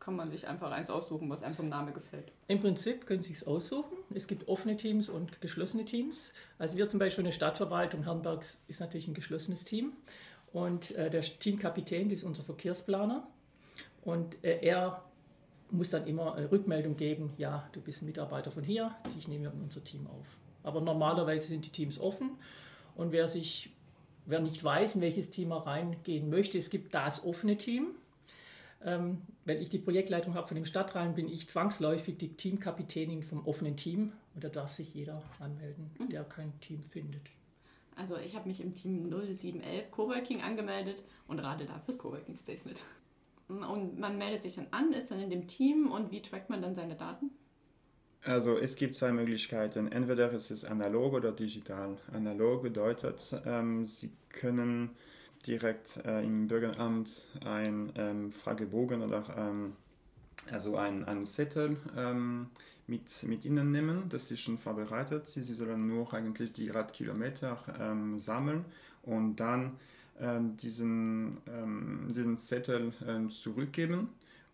kann 0.00 0.16
man 0.16 0.30
sich 0.30 0.48
einfach 0.48 0.70
eins 0.70 0.90
aussuchen, 0.90 1.28
was 1.28 1.42
einem 1.42 1.54
vom 1.54 1.68
Namen 1.68 1.92
gefällt? 1.92 2.32
Im 2.46 2.60
Prinzip 2.60 3.06
können 3.06 3.22
Sie 3.22 3.32
es 3.32 3.46
aussuchen. 3.46 3.96
Es 4.14 4.26
gibt 4.26 4.48
offene 4.48 4.76
Teams 4.76 5.08
und 5.08 5.40
geschlossene 5.40 5.84
Teams. 5.84 6.32
Also 6.58 6.78
wir 6.78 6.88
zum 6.88 6.98
Beispiel 6.98 7.22
in 7.22 7.26
der 7.26 7.32
Stadtverwaltung 7.32 8.04
Herrenbergs 8.04 8.62
ist 8.68 8.80
natürlich 8.80 9.08
ein 9.08 9.14
geschlossenes 9.14 9.64
Team. 9.64 9.92
Und 10.52 10.94
äh, 10.94 11.10
der 11.10 11.20
Teamkapitän, 11.20 12.08
das 12.08 12.20
ist 12.20 12.24
unser 12.24 12.42
Verkehrsplaner. 12.42 13.26
Und 14.02 14.42
äh, 14.42 14.60
er 14.62 15.02
muss 15.70 15.90
dann 15.90 16.06
immer 16.06 16.34
eine 16.36 16.50
Rückmeldung 16.50 16.96
geben, 16.96 17.34
ja, 17.36 17.68
du 17.72 17.80
bist 17.80 18.00
ein 18.00 18.06
Mitarbeiter 18.06 18.50
von 18.50 18.64
hier, 18.64 18.94
ich 19.18 19.28
nehme 19.28 19.50
unser 19.50 19.84
Team 19.84 20.06
auf. 20.06 20.26
Aber 20.62 20.80
normalerweise 20.80 21.48
sind 21.48 21.66
die 21.66 21.70
Teams 21.70 21.98
offen 21.98 22.38
und 22.98 23.12
wer 23.12 23.28
sich, 23.28 23.70
wer 24.26 24.40
nicht 24.40 24.62
weiß, 24.62 24.96
in 24.96 25.00
welches 25.00 25.30
Team 25.30 25.52
er 25.52 25.66
reingehen 25.66 26.28
möchte, 26.28 26.58
es 26.58 26.68
gibt 26.68 26.92
das 26.92 27.24
offene 27.24 27.56
Team. 27.56 27.92
Ähm, 28.84 29.22
wenn 29.44 29.62
ich 29.62 29.70
die 29.70 29.78
Projektleitung 29.78 30.34
habe 30.34 30.48
von 30.48 30.56
dem 30.56 30.66
Stadtrhein, 30.66 31.14
bin 31.14 31.28
ich 31.28 31.48
zwangsläufig 31.48 32.18
die 32.18 32.34
Teamkapitänin 32.34 33.22
vom 33.22 33.46
offenen 33.46 33.76
Team 33.76 34.12
und 34.34 34.44
da 34.44 34.48
darf 34.48 34.72
sich 34.72 34.94
jeder 34.94 35.22
anmelden, 35.38 35.90
mhm. 35.98 36.10
der 36.10 36.24
kein 36.24 36.58
Team 36.60 36.82
findet. 36.82 37.22
Also 37.96 38.16
ich 38.16 38.34
habe 38.34 38.48
mich 38.48 38.60
im 38.60 38.74
Team 38.74 39.08
0711 39.08 39.90
Coworking 39.90 40.42
angemeldet 40.42 41.02
und 41.28 41.38
rate 41.38 41.66
da 41.66 41.78
fürs 41.78 41.98
Coworking 41.98 42.34
Space 42.34 42.64
mit. 42.64 42.80
Und 43.48 43.98
man 43.98 44.18
meldet 44.18 44.42
sich 44.42 44.56
dann 44.56 44.66
an, 44.72 44.92
ist 44.92 45.10
dann 45.10 45.20
in 45.20 45.30
dem 45.30 45.46
Team 45.46 45.90
und 45.90 46.10
wie 46.10 46.20
trackt 46.20 46.50
man 46.50 46.62
dann 46.62 46.74
seine 46.74 46.96
Daten? 46.96 47.30
Also 48.24 48.58
es 48.58 48.76
gibt 48.76 48.94
zwei 48.94 49.12
Möglichkeiten. 49.12 49.90
Entweder 49.90 50.30
ist 50.32 50.50
es 50.50 50.64
analog 50.64 51.14
oder 51.14 51.32
digital. 51.32 51.96
Analog 52.12 52.62
bedeutet, 52.62 53.34
ähm, 53.46 53.86
Sie 53.86 54.10
können 54.28 54.90
direkt 55.46 55.98
äh, 56.04 56.24
im 56.24 56.48
Bürgeramt 56.48 57.28
ein 57.44 57.92
ähm, 57.96 58.32
Fragebogen 58.32 59.02
oder 59.02 59.24
ähm, 59.36 59.76
also 60.50 60.76
ein, 60.76 61.04
ein 61.04 61.26
Zettel 61.26 61.76
ähm, 61.96 62.48
mit, 62.86 63.22
mit 63.22 63.44
Ihnen 63.44 63.70
nehmen. 63.70 64.08
Das 64.08 64.30
ist 64.30 64.40
schon 64.40 64.58
vorbereitet. 64.58 65.28
Sie, 65.28 65.42
Sie 65.42 65.54
sollen 65.54 65.86
nur 65.86 66.12
eigentlich 66.12 66.52
die 66.52 66.70
Radkilometer 66.70 67.58
ähm, 67.80 68.18
sammeln 68.18 68.64
und 69.02 69.36
dann 69.36 69.78
ähm, 70.20 70.56
diesen, 70.56 71.38
diesen 72.12 72.36
Zettel 72.36 72.92
zurückgeben 73.30 74.08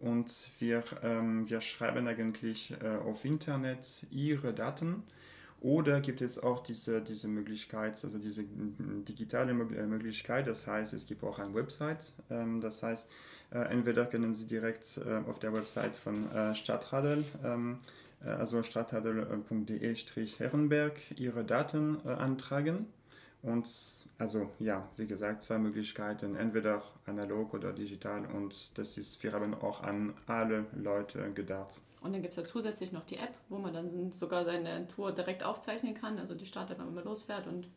und 0.04 0.50
wir, 0.58 0.82
ähm, 1.02 1.48
wir 1.48 1.62
schreiben 1.62 2.06
eigentlich 2.06 2.74
äh, 2.82 2.96
auf 2.96 3.24
Internet 3.24 4.04
ihre 4.10 4.52
Daten. 4.52 5.02
Oder 5.60 6.02
gibt 6.02 6.20
es 6.20 6.38
auch 6.38 6.62
diese, 6.62 7.00
diese 7.00 7.26
Möglichkeit, 7.26 8.04
also 8.04 8.18
diese 8.18 8.44
digitale 9.08 9.52
äh, 9.52 9.86
Möglichkeit, 9.86 10.46
das 10.46 10.66
heißt, 10.66 10.92
es 10.92 11.06
gibt 11.06 11.24
auch 11.24 11.38
eine 11.38 11.54
Website. 11.54 12.12
Ähm, 12.30 12.60
das 12.60 12.82
heißt, 12.82 13.10
äh, 13.50 13.60
entweder 13.70 14.04
können 14.04 14.34
Sie 14.34 14.46
direkt 14.46 14.98
äh, 14.98 15.22
auf 15.26 15.38
der 15.38 15.56
Website 15.56 15.96
von 15.96 16.30
äh, 16.32 16.54
Stadtradel, 16.54 17.24
ähm, 17.42 17.78
also 18.22 18.62
stadtradel.de-herrenberg, 18.62 21.00
Ihre 21.16 21.44
Daten 21.44 22.06
antragen 22.06 22.88
Und 23.44 23.68
also 24.18 24.50
ja, 24.58 24.88
wie 24.96 25.06
gesagt, 25.06 25.42
zwei 25.42 25.58
Möglichkeiten, 25.58 26.34
entweder 26.34 26.82
analog 27.04 27.52
oder 27.52 27.72
digital 27.72 28.24
und 28.26 28.76
das 28.78 28.96
ist, 28.96 29.22
wir 29.22 29.32
haben 29.32 29.54
auch 29.54 29.82
an 29.82 30.14
alle 30.26 30.66
Leute 30.74 31.30
gedacht. 31.32 31.82
Und 32.00 32.14
dann 32.14 32.22
gibt 32.22 32.32
es 32.32 32.38
ja 32.38 32.44
zusätzlich 32.44 32.92
noch 32.92 33.04
die 33.04 33.16
App, 33.16 33.34
wo 33.50 33.58
man 33.58 33.74
dann 33.74 34.12
sogar 34.12 34.44
seine 34.44 34.86
Tour 34.88 35.12
direkt 35.12 35.42
aufzeichnen 35.42 35.94
kann. 35.94 36.18
Also 36.18 36.34
die 36.34 36.46
startet, 36.46 36.78
wenn 36.78 36.94
man 36.94 37.04
losfährt 37.04 37.46
und 37.46 37.68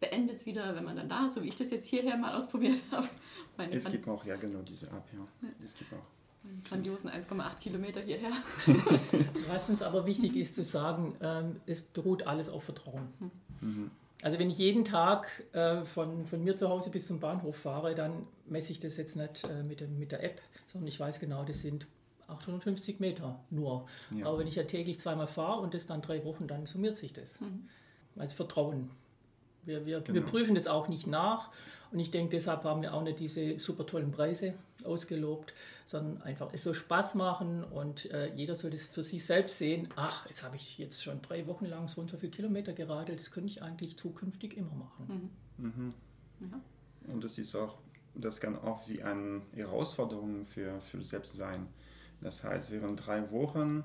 beendet 0.00 0.38
es 0.38 0.46
wieder, 0.46 0.74
wenn 0.74 0.84
man 0.84 0.96
dann 0.96 1.08
da 1.08 1.26
ist, 1.26 1.34
so 1.34 1.42
wie 1.42 1.48
ich 1.48 1.56
das 1.56 1.70
jetzt 1.70 1.86
hierher 1.86 2.16
mal 2.16 2.34
ausprobiert 2.36 2.82
habe. 2.90 3.08
Meine 3.56 3.72
es 3.72 3.88
gibt 3.88 4.08
auch, 4.08 4.24
ja 4.24 4.36
genau, 4.36 4.62
diese 4.62 4.86
App, 4.86 5.04
ja. 5.12 5.48
Es 5.62 5.76
gibt 5.76 5.92
auch. 5.92 6.06
Grandiosen 6.64 7.10
1,8 7.10 7.58
Kilometer 7.60 8.00
hierher. 8.00 8.32
Was 9.48 9.68
uns 9.68 9.82
aber 9.82 10.06
wichtig 10.06 10.36
ist 10.36 10.54
zu 10.54 10.64
sagen, 10.64 11.14
ähm, 11.20 11.60
es 11.66 11.82
beruht 11.82 12.26
alles 12.26 12.48
auf 12.48 12.64
Vertrauen. 12.64 13.12
Mhm. 13.60 13.90
Also 14.22 14.38
wenn 14.38 14.50
ich 14.50 14.58
jeden 14.58 14.84
Tag 14.84 15.28
äh, 15.52 15.84
von, 15.84 16.26
von 16.26 16.42
mir 16.42 16.56
zu 16.56 16.68
Hause 16.68 16.90
bis 16.90 17.06
zum 17.06 17.20
Bahnhof 17.20 17.56
fahre, 17.56 17.94
dann 17.94 18.26
messe 18.46 18.72
ich 18.72 18.80
das 18.80 18.96
jetzt 18.96 19.16
nicht 19.16 19.44
äh, 19.44 19.62
mit, 19.62 19.80
dem, 19.80 19.98
mit 19.98 20.12
der 20.12 20.22
App, 20.22 20.40
sondern 20.72 20.88
ich 20.88 21.00
weiß 21.00 21.20
genau, 21.20 21.44
das 21.44 21.62
sind 21.62 21.86
850 22.26 23.00
Meter 23.00 23.40
nur. 23.50 23.86
Ja. 24.10 24.26
Aber 24.26 24.38
wenn 24.38 24.46
ich 24.46 24.56
ja 24.56 24.64
täglich 24.64 24.98
zweimal 24.98 25.26
fahre 25.26 25.60
und 25.60 25.74
das 25.74 25.86
dann 25.86 26.02
drei 26.02 26.24
Wochen, 26.24 26.46
dann 26.46 26.66
summiert 26.66 26.96
sich 26.96 27.12
das. 27.12 27.40
Mhm. 27.40 27.68
Also 28.16 28.36
Vertrauen. 28.36 28.90
Wir, 29.64 29.86
wir, 29.86 30.00
genau. 30.00 30.14
wir 30.14 30.22
prüfen 30.22 30.54
das 30.54 30.66
auch 30.66 30.88
nicht 30.88 31.06
nach 31.06 31.50
und 31.92 31.98
ich 31.98 32.10
denke, 32.10 32.30
deshalb 32.30 32.64
haben 32.64 32.82
wir 32.82 32.94
auch 32.94 33.02
nicht 33.02 33.18
diese 33.18 33.58
super 33.58 33.84
tollen 33.84 34.12
Preise 34.12 34.54
ausgelobt, 34.84 35.52
sondern 35.86 36.22
einfach 36.22 36.50
es 36.52 36.62
soll 36.62 36.74
Spaß 36.74 37.16
machen 37.16 37.64
und 37.64 38.10
äh, 38.10 38.32
jeder 38.34 38.54
soll 38.54 38.70
das 38.70 38.86
für 38.86 39.02
sich 39.02 39.24
selbst 39.24 39.58
sehen. 39.58 39.88
Ach, 39.96 40.26
jetzt 40.26 40.44
habe 40.44 40.56
ich 40.56 40.78
jetzt 40.78 41.02
schon 41.02 41.20
drei 41.20 41.46
Wochen 41.46 41.66
lang 41.66 41.88
so 41.88 42.00
und 42.00 42.10
so 42.10 42.16
viele 42.16 42.30
Kilometer 42.30 42.72
geradelt, 42.72 43.18
das 43.18 43.30
könnte 43.30 43.50
ich 43.50 43.62
eigentlich 43.62 43.98
zukünftig 43.98 44.56
immer 44.56 44.74
machen. 44.74 45.32
Mhm. 45.58 45.66
Mhm. 45.66 45.94
Ja. 46.40 47.12
Und 47.12 47.24
das 47.24 47.38
ist 47.38 47.54
auch, 47.56 47.78
das 48.14 48.40
kann 48.40 48.56
auch 48.56 48.88
wie 48.88 49.02
eine 49.02 49.42
Herausforderung 49.52 50.46
für, 50.46 50.80
für 50.80 51.02
selbst 51.02 51.34
sein. 51.36 51.66
Das 52.20 52.44
heißt, 52.44 52.70
während 52.70 53.04
drei 53.06 53.30
Wochen 53.30 53.84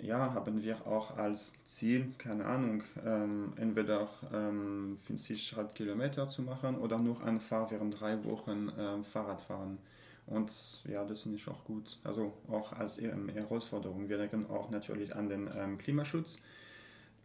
ja, 0.00 0.34
haben 0.34 0.62
wir 0.62 0.86
auch 0.86 1.16
als 1.16 1.54
Ziel, 1.64 2.12
keine 2.18 2.44
Ahnung, 2.44 2.82
ähm, 3.04 3.52
entweder 3.56 4.08
ähm, 4.32 4.98
50 4.98 5.56
Radkilometer 5.56 6.28
zu 6.28 6.42
machen 6.42 6.76
oder 6.78 6.98
nur 6.98 7.22
einfach 7.22 7.70
während 7.70 8.00
drei 8.00 8.24
Wochen 8.24 8.72
ähm, 8.78 9.04
Fahrrad 9.04 9.40
fahren. 9.40 9.78
Und 10.26 10.82
ja, 10.88 11.04
das 11.04 11.22
finde 11.22 11.36
ich 11.36 11.48
auch 11.48 11.64
gut. 11.64 11.98
Also 12.04 12.32
auch 12.48 12.72
als 12.72 12.98
ähm, 12.98 13.28
Herausforderung. 13.28 14.08
Wir 14.08 14.18
denken 14.18 14.46
auch 14.48 14.70
natürlich 14.70 15.14
an 15.14 15.28
den 15.28 15.50
ähm, 15.56 15.78
Klimaschutz. 15.78 16.38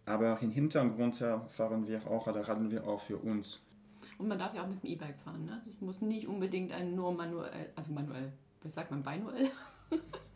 Aber 0.05 0.41
im 0.41 0.51
Hintergrund 0.51 1.15
fahren 1.15 1.85
wir 1.87 2.07
auch 2.07 2.27
oder 2.27 2.47
radeln 2.47 2.71
wir 2.71 2.87
auch 2.87 3.01
für 3.01 3.17
uns. 3.17 3.61
Und 4.17 4.29
man 4.29 4.39
darf 4.39 4.53
ja 4.55 4.63
auch 4.63 4.67
mit 4.67 4.81
dem 4.81 4.89
E-Bike 4.89 5.19
fahren. 5.19 5.45
Ne? 5.45 5.61
Es 5.67 5.81
muss 5.81 6.01
nicht 6.01 6.27
unbedingt 6.27 6.71
ein 6.71 6.95
nur 6.95 7.11
manuell, 7.11 7.69
also 7.75 7.91
manuell, 7.91 8.31
was 8.63 8.73
sagt 8.73 8.89
man, 8.89 9.03
beinuell? 9.03 9.49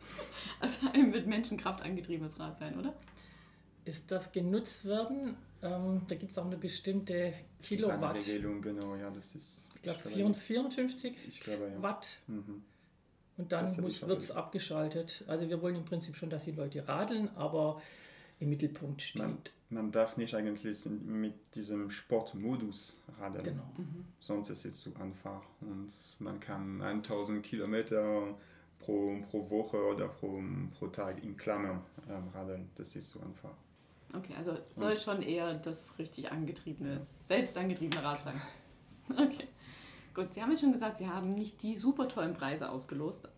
also 0.62 0.88
ein 0.92 1.10
mit 1.10 1.26
Menschenkraft 1.26 1.82
angetriebenes 1.82 2.38
Rad 2.38 2.58
sein, 2.58 2.78
oder? 2.78 2.94
Es 3.84 4.06
darf 4.06 4.30
genutzt 4.30 4.84
werden. 4.84 5.36
Ähm, 5.60 6.02
da 6.08 6.14
gibt 6.14 6.32
es 6.32 6.38
auch 6.38 6.46
eine 6.46 6.56
bestimmte 6.56 7.32
Kilowatt. 7.60 8.02
Eine 8.02 8.26
Regelung, 8.26 8.62
genau, 8.62 8.96
ja, 8.96 9.10
das 9.10 9.34
ist. 9.34 9.68
Ich 9.74 9.82
glaube 9.82 10.34
54 10.34 11.16
ich 11.28 11.40
glaube, 11.40 11.68
ja. 11.68 11.82
Watt. 11.82 12.18
Mhm. 12.28 12.62
Und 13.38 13.50
dann 13.50 13.76
wird 13.76 14.18
es 14.18 14.30
abgeschaltet. 14.30 15.24
Also 15.26 15.48
wir 15.48 15.60
wollen 15.62 15.76
im 15.76 15.84
Prinzip 15.84 16.16
schon, 16.16 16.30
dass 16.30 16.44
die 16.44 16.52
Leute 16.52 16.86
radeln, 16.86 17.28
aber 17.36 17.82
im 18.38 18.50
Mittelpunkt 18.50 19.02
steht. 19.02 19.22
Man, 19.22 19.38
man 19.70 19.92
darf 19.92 20.16
nicht 20.16 20.34
eigentlich 20.34 20.86
mit 21.06 21.34
diesem 21.54 21.90
Sportmodus 21.90 22.96
radeln. 23.18 23.44
Genau. 23.44 23.72
Mhm. 23.76 24.04
Sonst 24.20 24.50
ist 24.50 24.64
es 24.64 24.80
zu 24.80 24.94
einfach 24.96 25.42
und 25.60 25.90
man 26.18 26.40
kann 26.40 26.82
1000 26.82 27.42
Kilometer 27.42 28.36
pro, 28.84 29.16
pro 29.30 29.50
Woche 29.50 29.76
oder 29.76 30.08
pro, 30.08 30.42
pro 30.78 30.86
Tag 30.88 31.22
in 31.22 31.36
Klammern 31.36 31.80
ähm, 32.08 32.28
radeln. 32.34 32.70
Das 32.76 32.94
ist 32.96 33.10
so 33.10 33.20
einfach. 33.20 33.54
Okay, 34.14 34.34
also 34.36 34.58
soll 34.70 34.92
Und 34.92 35.00
schon 35.00 35.22
eher 35.22 35.54
das 35.54 35.98
richtig 35.98 36.30
angetriebene, 36.30 37.00
selbst 37.26 37.56
angetriebene 37.56 38.02
Rad 38.02 38.22
sein. 38.22 38.40
Okay. 39.10 39.48
Gut, 40.14 40.32
Sie 40.32 40.40
haben 40.40 40.52
ja 40.52 40.56
schon 40.56 40.72
gesagt, 40.72 40.96
Sie 40.96 41.08
haben 41.08 41.34
nicht 41.34 41.60
die 41.62 41.74
super 41.74 42.06
tollen 42.06 42.34
Preise 42.34 42.70
ausgelost. 42.70 43.28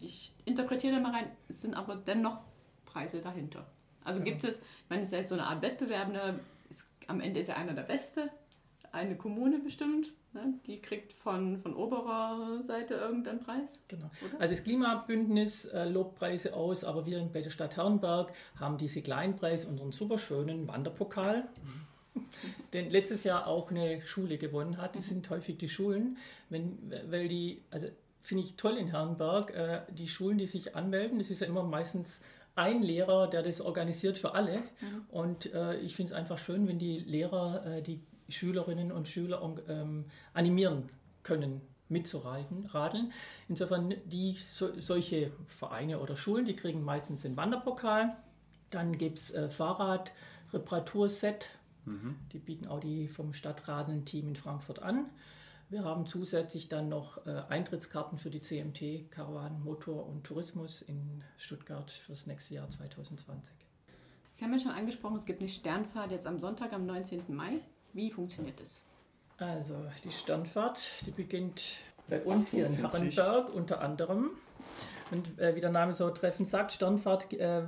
Ich 0.00 0.32
interpretiere 0.46 0.94
da 0.94 1.00
mal 1.00 1.12
rein, 1.12 1.30
es 1.48 1.60
sind 1.60 1.74
aber 1.74 1.96
dennoch 1.96 2.38
Preise 2.86 3.20
dahinter. 3.20 3.66
Also 4.02 4.20
genau. 4.20 4.32
gibt 4.32 4.44
es, 4.44 4.58
ich 4.58 4.88
meine, 4.88 5.02
es 5.02 5.08
ist 5.08 5.12
jetzt 5.12 5.28
so 5.28 5.34
eine 5.34 5.46
Art 5.46 5.62
Wettbewerb, 5.62 6.10
ne? 6.10 6.40
am 7.06 7.20
Ende 7.20 7.40
ist 7.40 7.48
ja 7.48 7.56
einer 7.56 7.74
der 7.74 7.82
Beste, 7.82 8.30
eine 8.90 9.16
Kommune 9.16 9.58
bestimmt? 9.58 10.12
Die 10.66 10.80
kriegt 10.80 11.12
von, 11.12 11.58
von 11.58 11.74
oberer 11.74 12.62
Seite 12.62 12.94
irgendeinen 12.94 13.40
Preis. 13.40 13.82
Genau. 13.88 14.10
Oder? 14.24 14.40
Also 14.40 14.54
das 14.54 14.64
Klimabündnis 14.64 15.66
äh, 15.66 15.84
lobt 15.84 16.16
Preise 16.16 16.54
aus, 16.54 16.84
aber 16.84 17.06
wir 17.06 17.20
bei 17.32 17.42
der 17.42 17.50
Stadt 17.50 17.76
Herrenberg 17.76 18.32
haben 18.58 18.78
diese 18.78 19.02
Kleinpreis, 19.02 19.64
unseren 19.64 19.92
superschönen 19.92 20.68
Wanderpokal. 20.68 21.48
Mhm. 21.62 21.86
den 22.72 22.90
letztes 22.90 23.24
Jahr 23.24 23.46
auch 23.46 23.70
eine 23.70 24.00
Schule 24.02 24.38
gewonnen 24.38 24.78
hat. 24.78 24.96
Das 24.96 25.06
mhm. 25.06 25.14
sind 25.14 25.30
häufig 25.30 25.58
die 25.58 25.68
Schulen, 25.68 26.16
wenn, 26.48 26.92
weil 27.10 27.28
die, 27.28 27.62
also 27.70 27.88
finde 28.22 28.42
ich 28.42 28.56
toll 28.56 28.76
in 28.76 28.88
Herrenberg, 28.88 29.54
äh, 29.54 29.80
die 29.92 30.08
Schulen, 30.08 30.38
die 30.38 30.46
sich 30.46 30.74
anmelden, 30.74 31.18
das 31.18 31.30
ist 31.30 31.40
ja 31.40 31.46
immer 31.46 31.62
meistens 31.62 32.22
ein 32.54 32.82
Lehrer, 32.82 33.28
der 33.28 33.42
das 33.42 33.60
organisiert 33.60 34.16
für 34.18 34.34
alle. 34.34 34.58
Mhm. 34.80 35.06
Und 35.10 35.52
äh, 35.54 35.76
ich 35.76 35.94
finde 35.94 36.12
es 36.12 36.18
einfach 36.18 36.38
schön, 36.38 36.66
wenn 36.66 36.78
die 36.78 36.98
Lehrer 37.00 37.64
äh, 37.66 37.82
die 37.82 38.00
Schülerinnen 38.28 38.92
und 38.92 39.08
Schüler 39.08 39.42
ähm, 39.68 40.04
animieren 40.34 40.90
können, 41.22 41.60
mitzureiten, 41.88 42.66
radeln. 42.66 43.12
Insofern 43.48 43.94
die 44.06 44.36
so, 44.40 44.78
solche 44.80 45.30
Vereine 45.46 46.00
oder 46.00 46.16
Schulen, 46.16 46.44
die 46.44 46.56
kriegen 46.56 46.82
meistens 46.82 47.22
den 47.22 47.36
Wanderpokal. 47.36 48.16
Dann 48.70 48.98
gibt 48.98 49.18
es 49.18 49.30
äh, 49.32 49.48
Fahrradreparaturset. 49.48 51.48
Mhm. 51.84 52.16
Die 52.32 52.38
bieten 52.38 52.66
auch 52.66 52.80
die 52.80 53.08
vom 53.08 53.32
Stadtradeln-Team 53.32 54.28
in 54.28 54.36
Frankfurt 54.36 54.82
an. 54.82 55.06
Wir 55.68 55.84
haben 55.84 56.06
zusätzlich 56.06 56.68
dann 56.68 56.88
noch 56.88 57.26
äh, 57.26 57.42
Eintrittskarten 57.48 58.18
für 58.18 58.30
die 58.30 58.40
CMT, 58.40 59.10
Karawan, 59.10 59.62
Motor 59.64 60.06
und 60.06 60.24
Tourismus 60.24 60.82
in 60.82 61.24
Stuttgart 61.38 61.90
für 61.90 62.12
das 62.12 62.26
nächste 62.26 62.54
Jahr 62.54 62.68
2020. 62.68 63.54
Sie 64.30 64.44
haben 64.44 64.52
ja 64.52 64.60
schon 64.60 64.70
angesprochen, 64.70 65.16
es 65.16 65.26
gibt 65.26 65.40
eine 65.40 65.48
Sternfahrt 65.48 66.12
jetzt 66.12 66.26
am 66.26 66.38
Sonntag, 66.38 66.72
am 66.72 66.86
19. 66.86 67.34
Mai. 67.34 67.62
Wie 67.96 68.10
funktioniert 68.10 68.60
das? 68.60 68.84
Also 69.38 69.74
die 70.04 70.12
Standfahrt, 70.12 70.92
die 71.06 71.12
beginnt 71.12 71.62
bei 72.08 72.20
uns 72.20 72.50
hier 72.50 72.66
in 72.66 72.74
Herrenberg 72.74 73.48
unter 73.54 73.80
anderem. 73.80 74.32
Und 75.10 75.38
äh, 75.38 75.54
wie 75.54 75.62
der 75.62 75.70
Name 75.70 75.94
so 75.94 76.10
treffend 76.10 76.46
sagt, 76.46 76.72
Standfahrt 76.72 77.32
äh, 77.32 77.62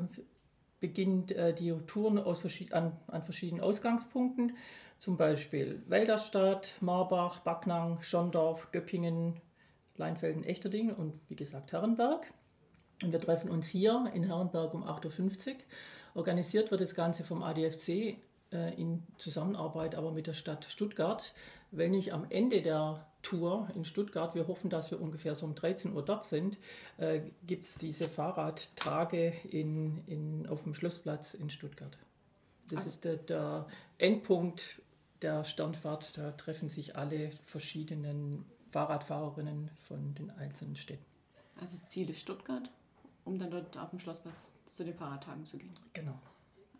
beginnt 0.81 1.33
äh, 1.33 1.55
die 1.55 1.73
Touren 1.87 2.19
aus 2.19 2.45
an, 2.73 2.93
an, 3.07 3.23
verschiedenen 3.23 3.63
Ausgangspunkten, 3.63 4.55
zum 4.99 5.17
Beispiel 5.17 5.83
Welderstadt, 5.87 6.75
Marbach, 6.81 7.39
Backnang, 7.39 8.03
Schondorf, 8.03 8.71
Göppingen, 8.71 9.41
Leinfelden, 9.97 10.45
Echterding 10.45 10.93
und 10.93 11.19
wie 11.29 11.37
gesagt 11.37 11.73
Herrenberg. 11.73 12.31
Und 13.03 13.13
wir 13.13 13.21
treffen 13.21 13.49
uns 13.49 13.67
hier 13.67 14.11
in 14.13 14.25
Herrenberg 14.25 14.75
um 14.75 14.85
8.50 14.85 15.49
Uhr. 15.49 15.55
Organisiert 16.15 16.71
wird 16.71 16.83
das 16.83 16.95
Ganze 16.95 17.25
vom 17.25 17.43
ADFC 17.43 18.19
in 18.51 19.03
Zusammenarbeit 19.19 19.95
aber 19.95 20.13
mit 20.13 20.27
der 20.27 20.35
Stadt 20.35 20.67
Stuttgart. 20.69 21.35
Wenn 21.71 21.93
ich 21.93 22.13
am 22.13 22.27
Ende 22.31 22.63
der 22.63 23.07
Tour 23.23 23.69
in 23.75 23.85
Stuttgart, 23.85 24.35
wir 24.35 24.47
hoffen, 24.49 24.71
dass 24.71 24.91
wir 24.91 25.01
ungefähr 25.01 25.35
so 25.35 25.45
um 25.45 25.55
13 25.55 25.95
Uhr 25.95 26.05
dort 26.05 26.25
sind, 26.25 26.57
äh, 26.97 27.21
gibt 27.47 27.67
es 27.67 27.77
diese 27.77 28.09
Fahrradtage 28.09 29.35
in, 29.51 30.03
in, 30.07 30.47
auf 30.47 30.63
dem 30.63 30.75
Schlossplatz 30.75 31.35
in 31.35 31.51
Stuttgart. 31.51 31.99
Das 32.69 32.81
also. 32.81 32.91
ist 32.91 33.05
der, 33.05 33.17
der 33.17 33.67
Endpunkt 33.99 34.81
der 35.23 35.45
Sternfahrt. 35.45 36.17
Da 36.17 36.33
treffen 36.33 36.69
sich 36.69 36.97
alle 36.97 37.31
verschiedenen 37.45 38.45
Fahrradfahrerinnen 38.71 39.71
von 39.87 40.15
den 40.15 40.31
einzelnen 40.31 40.77
Städten. 40.77 41.05
Also 41.61 41.77
das 41.77 41.89
Ziel 41.89 42.09
ist 42.11 42.21
Stuttgart, 42.21 42.71
um 43.25 43.39
dann 43.39 43.51
dort 43.51 43.77
auf 43.77 43.91
dem 43.91 43.99
Schlossplatz 43.99 44.55
zu 44.67 44.85
den 44.85 44.95
Fahrradtagen 44.95 45.45
zu 45.45 45.59
gehen. 45.59 45.75
Genau. 45.93 46.19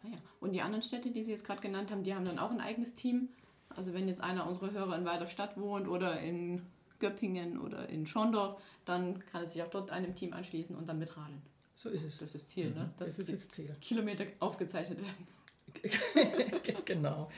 Ah 0.05 0.09
ja. 0.09 0.19
Und 0.41 0.53
die 0.53 0.63
anderen 0.63 0.83
Städte, 0.83 1.11
die 1.11 1.23
Sie 1.23 1.31
jetzt 1.31 1.45
gerade 1.45 1.61
genannt 1.61 1.91
haben, 1.91 2.05
die 2.05 2.15
haben 2.15 2.25
dann 2.25 2.39
auch 2.39 2.51
ein 2.51 2.61
eigenes 2.61 2.95
Team. 2.95 3.29
Also 3.71 3.95
wenn 3.95 4.09
jetzt 4.09 4.21
einer 4.21 4.47
unserer 4.47 4.73
Hörer 4.73 4.97
in 4.97 5.05
weiter 5.05 5.27
Stadt 5.27 5.59
wohnt 5.59 5.89
oder 5.89 6.21
in 6.21 6.63
Göppingen 6.99 7.59
oder 7.59 7.89
in 7.89 8.07
Schondorf, 8.07 8.61
dann 8.85 9.25
kann 9.27 9.43
er 9.43 9.49
sich 9.49 9.63
auch 9.63 9.71
dort 9.71 9.91
einem 9.91 10.15
Team 10.15 10.33
anschließen 10.33 10.75
und 10.75 10.89
dann 10.89 10.99
mitradeln. 10.99 11.43
So 11.75 11.91
ist 11.91 12.03
es. 12.03 12.19
Das 12.19 12.35
ist 12.35 12.35
das 12.35 12.47
Ziel, 12.49 12.71
ne? 12.71 12.71
mhm. 12.71 12.77
ne? 12.79 12.95
Dass 12.99 13.17
das 13.17 13.29
ist 13.29 13.49
das 13.49 13.55
Ziel. 13.55 13.77
Kilometer 13.81 14.25
aufgezeichnet 14.41 14.99
werden. 15.01 15.29
genau. 16.85 17.31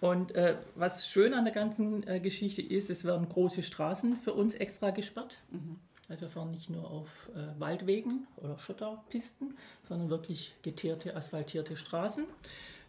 Und 0.00 0.32
äh, 0.34 0.56
was 0.74 1.08
schön 1.08 1.34
an 1.34 1.44
der 1.44 1.52
ganzen 1.52 2.06
äh, 2.06 2.20
Geschichte 2.20 2.62
ist, 2.62 2.90
es 2.90 3.04
werden 3.04 3.28
große 3.28 3.62
Straßen 3.62 4.16
für 4.16 4.34
uns 4.34 4.54
extra 4.54 4.90
gesperrt. 4.90 5.38
Mhm. 5.50 5.80
Also 6.10 6.22
wir 6.22 6.28
fahren 6.28 6.50
nicht 6.50 6.68
nur 6.68 6.90
auf 6.90 7.08
äh, 7.36 7.60
Waldwegen 7.60 8.26
oder 8.36 8.58
Schotterpisten, 8.58 9.56
sondern 9.84 10.10
wirklich 10.10 10.54
geteerte, 10.62 11.14
asphaltierte 11.14 11.76
Straßen. 11.76 12.24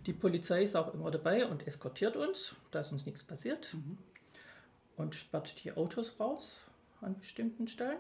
Die 0.08 0.14
Polizei 0.14 0.64
ist 0.64 0.76
auch 0.76 0.92
immer 0.96 1.12
dabei 1.12 1.46
und 1.46 1.68
eskortiert 1.68 2.16
uns, 2.16 2.56
dass 2.72 2.92
uns 2.92 3.06
nichts 3.06 3.24
passiert. 3.24 3.76
Mhm. 3.76 4.00
Und 4.98 5.14
sperrt 5.14 5.64
die 5.64 5.72
Autos 5.72 6.20
raus 6.20 6.58
an 7.00 7.18
bestimmten 7.20 7.68
Stellen. 7.68 8.00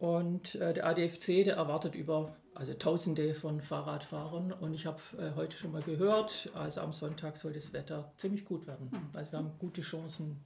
Und 0.00 0.56
äh, 0.56 0.74
der 0.74 0.86
ADFC, 0.86 1.44
der 1.44 1.54
erwartet 1.54 1.94
über 1.94 2.34
also 2.54 2.74
Tausende 2.74 3.34
von 3.34 3.60
Fahrradfahrern. 3.60 4.52
Und 4.52 4.74
ich 4.74 4.86
habe 4.86 5.00
äh, 5.16 5.36
heute 5.36 5.56
schon 5.56 5.70
mal 5.70 5.82
gehört, 5.82 6.50
also 6.54 6.80
am 6.80 6.92
Sonntag 6.92 7.36
soll 7.36 7.52
das 7.52 7.72
Wetter 7.72 8.10
ziemlich 8.16 8.44
gut 8.44 8.66
werden. 8.66 8.90
Also 9.12 9.30
wir 9.30 9.38
haben 9.38 9.52
gute 9.60 9.82
Chancen, 9.82 10.40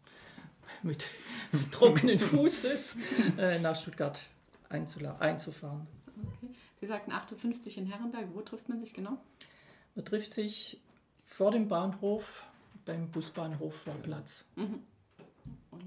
mit, 0.83 1.07
trockenen 1.71 2.19
Fußes 2.19 2.97
äh, 3.39 3.59
nach 3.59 3.77
Stuttgart 3.77 4.19
einzufahren. 4.69 5.87
Okay. 6.17 6.55
Sie 6.81 6.87
sagten 6.87 7.13
58 7.13 7.79
in 7.79 7.87
Herrenberg. 7.87 8.27
Wo 8.35 8.41
trifft 8.41 8.69
man 8.69 8.81
sich 8.81 8.93
genau? 8.93 9.19
Man 9.95 10.05
trifft 10.05 10.35
sich 10.35 10.81
vor 11.27 11.51
dem 11.51 11.69
Bahnhof, 11.69 12.47
beim 12.85 13.11
Busbahnhof 13.11 13.75
Vorplatz. 13.75 14.45
Mhm. 14.57 14.83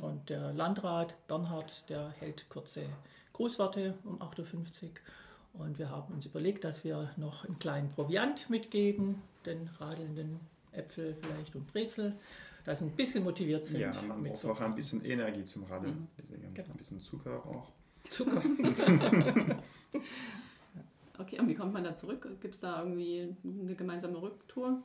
Und 0.02 0.30
der 0.30 0.54
Landrat 0.54 1.16
Bernhard, 1.28 1.90
der 1.90 2.10
hält 2.20 2.50
kurze 2.50 2.84
Grußworte 3.34 3.96
um 4.04 4.22
8.50 4.22 4.44
Uhr. 4.44 4.90
Und 5.54 5.80
wir 5.80 5.90
haben 5.90 6.14
uns 6.14 6.26
überlegt, 6.26 6.64
dass 6.64 6.84
wir 6.84 7.12
noch 7.18 7.46
einen 7.46 7.60
kleinen 7.60 7.90
Proviant 7.92 8.50
mitgeben, 8.50 9.22
den 9.46 9.70
radelnden 9.80 10.40
Äpfel 10.72 11.16
vielleicht 11.22 11.56
und 11.56 11.68
Brezel, 11.68 12.14
dass 12.68 12.80
sie 12.80 12.86
ein 12.86 12.92
bisschen 12.92 13.24
motiviert 13.24 13.66
sind. 13.66 13.80
Ja, 13.80 13.92
man 14.08 14.22
mit 14.22 14.34
braucht 14.34 14.46
auch 14.46 14.62
ein 14.62 14.76
bisschen 14.76 15.04
Energie 15.04 15.46
zum 15.46 15.64
Radeln. 15.64 15.96
Mhm. 16.02 16.08
Deswegen 16.18 16.54
Genau. 16.54 16.70
ein 16.70 16.78
bisschen 16.78 17.00
Zucker 17.00 17.44
auch. 17.46 17.72
Zucker. 18.10 18.42
Okay, 21.20 21.40
und 21.40 21.48
wie 21.50 21.56
kommt 21.56 21.74
man 21.74 21.84
da 21.84 21.96
zurück? 21.96 22.30
Gibt 22.42 22.54
es 22.54 22.60
da 22.62 22.80
irgendwie 22.80 23.36
eine 23.44 23.74
gemeinsame 23.74 24.22
Rücktour? 24.22 24.84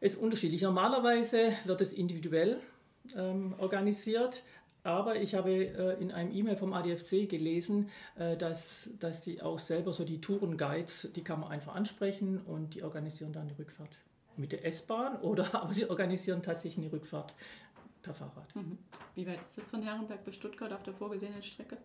ist 0.00 0.16
unterschiedlich. 0.16 0.62
Normalerweise 0.62 1.52
wird 1.66 1.80
es 1.82 1.92
individuell 1.92 2.58
ähm, 3.14 3.54
organisiert, 3.58 4.42
aber 4.82 5.20
ich 5.20 5.34
habe 5.34 5.50
äh, 5.50 6.00
in 6.00 6.10
einem 6.12 6.32
E-Mail 6.32 6.56
vom 6.56 6.72
ADFC 6.72 7.28
gelesen, 7.28 7.90
äh, 8.16 8.36
dass, 8.36 8.90
dass 8.98 9.20
die 9.22 9.42
auch 9.42 9.58
selber 9.58 9.92
so 9.92 10.04
die 10.04 10.20
Tourenguides, 10.22 11.10
die 11.14 11.22
kann 11.22 11.40
man 11.40 11.50
einfach 11.50 11.74
ansprechen 11.74 12.38
und 12.38 12.74
die 12.74 12.82
organisieren 12.82 13.32
dann 13.32 13.48
die 13.48 13.54
Rückfahrt 13.54 13.98
mit 14.38 14.52
der 14.52 14.64
S-Bahn 14.64 15.16
oder 15.16 15.54
aber 15.62 15.74
sie 15.74 15.88
organisieren 15.88 16.42
tatsächlich 16.42 16.84
eine 16.84 16.92
Rückfahrt 16.92 17.34
per 18.02 18.14
Fahrrad. 18.14 18.54
Mhm. 18.54 18.78
Wie 19.14 19.26
weit 19.26 19.44
ist 19.44 19.58
es 19.58 19.66
von 19.66 19.82
Herrenberg 19.82 20.24
bis 20.24 20.36
Stuttgart 20.36 20.72
auf 20.72 20.82
der 20.82 20.94
vorgesehenen 20.94 21.42
Strecke? 21.42 21.76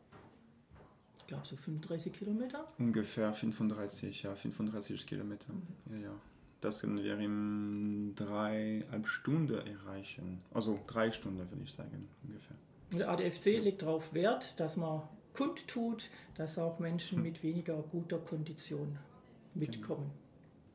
Ich 1.18 1.28
glaube 1.28 1.46
so 1.48 1.56
35 1.56 2.14
Kilometer. 2.14 2.68
Ungefähr 2.78 3.34
35, 3.34 4.24
ja, 4.24 4.36
35 4.36 5.06
Kilometer. 5.08 5.48
Ja, 5.90 5.98
ja. 5.98 6.16
Das 6.62 6.80
können 6.80 7.04
wir 7.04 7.20
in 7.20 8.14
dreieinhalb 8.16 9.08
Stunden 9.08 9.54
erreichen. 9.54 10.42
Also 10.54 10.80
drei 10.88 11.12
Stunden, 11.12 11.40
würde 11.40 11.58
ich 11.62 11.74
sagen, 11.74 12.08
ungefähr. 12.24 12.56
Und 12.92 13.00
der 13.00 13.10
ADFC 13.10 13.46
legt 13.62 13.82
darauf 13.82 14.14
Wert, 14.14 14.58
dass 14.60 14.78
man 14.78 15.02
kundtut, 15.34 16.10
dass 16.36 16.58
auch 16.58 16.80
Menschen 16.80 17.22
mit 17.22 17.44
weniger 17.44 17.76
guter 17.92 18.20
Kondition 18.20 18.98
mitkommen. 19.54 20.12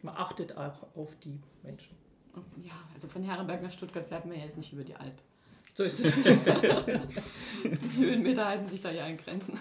Man 0.03 0.15
achtet 0.17 0.57
auch 0.57 0.95
auf 0.95 1.15
die 1.25 1.39
Menschen. 1.69 1.97
Ja, 2.65 2.73
also 2.95 3.09
von 3.09 3.23
Herrenberg 3.23 3.63
nach 3.63 3.73
Stuttgart 3.73 4.07
fährt 4.09 4.25
man 4.27 4.37
ja 4.37 4.45
jetzt 4.45 4.57
nicht 4.57 4.73
über 4.73 4.85
die 4.85 4.95
Alp. 4.95 5.21
So 5.75 5.85
ist 5.85 6.01
es. 6.01 6.13
Die 7.65 7.97
Höhenmeter 7.99 8.47
halten 8.47 8.69
sich 8.69 8.81
da 8.81 8.91
ja 8.91 9.07
in 9.07 9.17
Grenzen. 9.17 9.59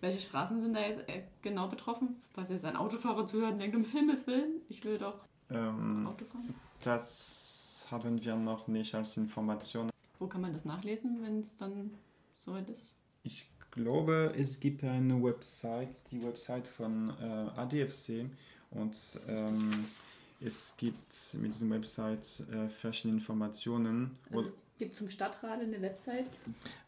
Welche 0.00 0.20
Straßen 0.20 0.60
sind 0.60 0.74
da 0.74 0.80
jetzt 0.80 1.08
äh, 1.08 1.22
genau 1.42 1.68
betroffen? 1.68 2.16
Falls 2.34 2.50
jetzt 2.50 2.64
ein 2.64 2.76
Autofahrer 2.76 3.26
zuhört 3.26 3.52
und 3.54 3.58
denkt, 3.60 3.76
um 3.76 3.84
Himmels 3.84 4.26
Willen, 4.26 4.60
ich 4.68 4.82
will 4.84 4.98
doch 4.98 5.14
Ähm, 5.50 6.06
Auto 6.06 6.24
fahren. 6.24 6.54
das 6.82 7.86
haben 7.90 8.22
wir 8.24 8.34
noch 8.36 8.66
nicht 8.68 8.94
als 8.94 9.16
Information. 9.16 9.90
Wo 10.18 10.26
kann 10.26 10.40
man 10.40 10.52
das 10.52 10.64
nachlesen, 10.64 11.18
wenn 11.22 11.40
es 11.40 11.56
dann 11.56 11.90
soweit 12.34 12.68
ist? 12.68 12.92
Ich 13.22 13.48
glaube, 13.70 14.32
es 14.36 14.58
gibt 14.60 14.82
eine 14.84 15.22
Website, 15.22 16.10
die 16.10 16.22
Website 16.22 16.66
von 16.66 17.10
äh, 17.20 17.58
ADFC 17.60 18.26
und 18.70 18.96
ähm, 19.28 19.84
es 20.44 20.74
gibt 20.76 21.36
mit 21.40 21.54
dieser 21.54 21.70
Website 21.70 22.44
äh, 22.52 22.68
verschiedene 22.68 23.18
Informationen. 23.20 24.18
Also 24.30 24.52
es 24.52 24.78
gibt 24.78 24.96
zum 24.96 25.08
Stadtrat 25.08 25.60
eine 25.60 25.80
Website. 25.80 26.26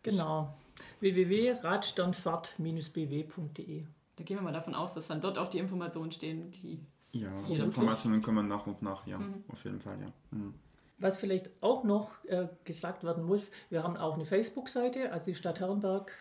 genau. 0.02 0.52
www.radstandfahrt-bw.de 1.00 3.84
Da 4.16 4.24
gehen 4.24 4.36
wir 4.38 4.42
mal 4.42 4.52
davon 4.52 4.74
aus, 4.74 4.94
dass 4.94 5.06
dann 5.08 5.20
dort 5.20 5.38
auch 5.38 5.48
die 5.48 5.58
Informationen 5.58 6.10
stehen, 6.12 6.50
die. 6.50 6.80
ja, 7.12 7.30
die. 7.48 7.54
Informationen 7.54 8.20
kommen 8.20 8.48
nach 8.48 8.66
und 8.66 8.82
nach, 8.82 9.06
ja, 9.06 9.18
Mhm. 9.18 9.44
auf 9.48 9.64
jeden 9.64 9.80
Fall, 9.80 9.98
ja. 10.00 10.08
Mhm. 10.30 10.54
Was 10.98 11.18
vielleicht 11.18 11.50
auch 11.60 11.84
noch 11.84 12.10
äh, 12.24 12.46
gesagt 12.64 13.02
werden 13.04 13.24
muss, 13.24 13.50
wir 13.68 13.82
haben 13.82 13.96
auch 13.96 14.14
eine 14.14 14.26
Facebook-Seite, 14.26 15.12
also 15.12 15.26
die 15.26 15.34
Stadt 15.34 15.60
Herrenberg, 15.60 16.12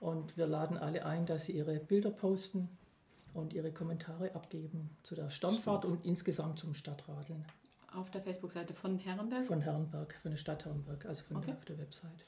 und 0.00 0.36
wir 0.36 0.46
laden 0.46 0.76
alle 0.76 1.06
ein, 1.06 1.24
dass 1.26 1.44
sie 1.46 1.52
ihre 1.52 1.78
Bilder 1.78 2.10
posten 2.10 2.68
und 3.36 3.52
ihre 3.52 3.72
Kommentare 3.72 4.34
abgeben 4.34 4.90
zu 5.02 5.14
der 5.14 5.30
Standfahrt 5.30 5.84
Stimmt. 5.84 5.98
und 6.00 6.06
insgesamt 6.06 6.58
zum 6.58 6.74
Stadtradeln 6.74 7.44
Auf 7.94 8.10
der 8.10 8.20
Facebook-Seite 8.22 8.74
von 8.74 8.98
Herrenberg. 8.98 9.44
von 9.46 9.60
Herrenberg, 9.60 10.14
von 10.22 10.30
der 10.30 10.38
Stadt 10.38 10.64
Herrenberg, 10.64 11.06
also 11.06 11.22
von 11.24 11.36
Okay. 11.38 11.46
der, 11.46 11.56
auf 11.56 11.64
der 11.64 11.78
Website. 11.78 12.26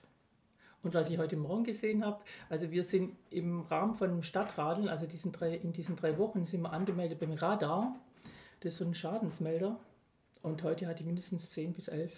Und 0.82 0.94
was 0.94 1.10
ich 1.10 1.18
heute 1.18 1.36
Morgen 1.36 1.64
gesehen 1.64 2.04
habe, 2.04 2.22
also 2.48 2.70
wir 2.70 2.84
sind 2.84 3.16
im 3.30 3.62
Rahmen 3.62 3.94
von 3.94 4.22
Stadtradeln, 4.22 4.88
also 4.88 5.06
diesen 5.06 5.32
drei, 5.32 5.54
in 5.56 5.72
diesen 5.72 5.96
drei 5.96 6.16
Wochen 6.18 6.44
sind 6.44 6.60
wir 6.62 6.72
angemeldet 6.72 7.18
beim 7.18 7.32
Radar. 7.32 7.96
Das 8.60 8.74
ist 8.74 8.78
so 8.78 8.84
ein 8.84 8.94
Schadensmelder. 8.94 9.78
Und 10.42 10.62
heute 10.62 10.86
hatte 10.86 11.00
ich 11.00 11.06
mindestens 11.06 11.50
10 11.50 11.72
bis 11.72 11.88
11 11.88 12.12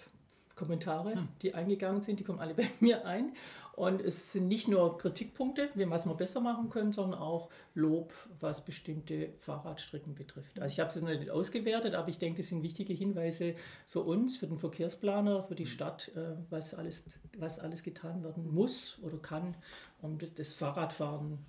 Kommentare, 0.65 1.15
Hm. 1.15 1.27
die 1.41 1.53
eingegangen 1.53 2.01
sind. 2.01 2.19
Die 2.19 2.23
kommen 2.23 2.39
alle 2.39 2.53
bei 2.61 2.67
mir 2.79 3.05
ein. 3.05 3.33
Und 3.73 4.01
es 4.01 4.31
sind 4.33 4.47
nicht 4.47 4.67
nur 4.67 4.97
Kritikpunkte, 4.97 5.69
wie- 5.75 5.89
was 5.89 6.05
wir 6.05 6.13
besser 6.13 6.39
machen 6.41 6.69
können, 6.69 6.91
sondern 6.91 7.19
auch 7.19 7.49
Lob, 7.73 8.13
was 8.39 8.63
bestimmte 8.63 9.29
Fahrradstrecken 9.39 10.13
betrifft. 10.13 10.59
Also 10.59 10.73
ich 10.73 10.79
habe 10.79 10.89
es 10.89 11.01
noch 11.01 11.07
nicht 11.09 11.29
ausgewertet, 11.31 11.95
aber 11.95 12.09
ich 12.09 12.19
denke, 12.19 12.41
das 12.41 12.49
sind 12.49 12.63
wichtige 12.63 12.93
Hinweise 12.93 13.55
für 13.87 14.01
uns, 14.01 14.37
für 14.37 14.47
den 14.47 14.59
Verkehrsplaner, 14.59 15.43
für 15.43 15.55
die 15.55 15.65
Stadt, 15.65 16.11
äh, 16.15 16.35
was 16.49 16.73
alles, 16.75 17.03
was 17.37 17.59
alles 17.59 17.81
getan 17.81 18.23
werden 18.23 18.53
muss 18.53 18.99
oder 19.01 19.17
kann, 19.17 19.55
um 20.01 20.17
das, 20.35 20.53
Fahrradfahren 20.53 21.39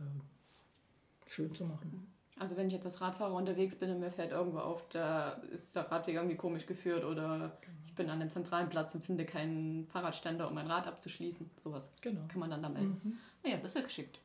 äh, 0.00 1.30
schön 1.30 1.54
zu 1.54 1.64
machen. 1.64 2.12
Also 2.38 2.56
wenn 2.56 2.68
ich 2.68 2.72
jetzt 2.72 2.86
als 2.86 3.00
Radfahrer 3.00 3.34
unterwegs 3.34 3.76
bin 3.76 3.90
und 3.90 4.00
mir 4.00 4.10
fällt 4.10 4.30
irgendwo 4.30 4.58
auf, 4.58 4.88
da 4.90 5.32
ist 5.52 5.74
der 5.74 5.90
Radweg 5.90 6.14
irgendwie 6.14 6.36
komisch 6.36 6.66
geführt 6.66 7.04
oder 7.04 7.58
ich 7.84 7.94
bin 7.94 8.08
an 8.10 8.20
einem 8.20 8.30
zentralen 8.30 8.68
Platz 8.68 8.94
und 8.94 9.04
finde 9.04 9.24
keinen 9.24 9.86
Fahrradständer, 9.88 10.46
um 10.48 10.54
mein 10.54 10.66
Rad 10.66 10.86
abzuschließen. 10.86 11.50
Sowas 11.56 11.90
Genau. 12.00 12.20
kann 12.28 12.38
man 12.40 12.50
dann 12.50 12.62
da 12.62 12.68
melden. 12.68 13.00
Mhm. 13.02 13.18
Naja, 13.42 13.56
das 13.62 13.74
ja 13.74 13.80
geschickt. 13.80 14.20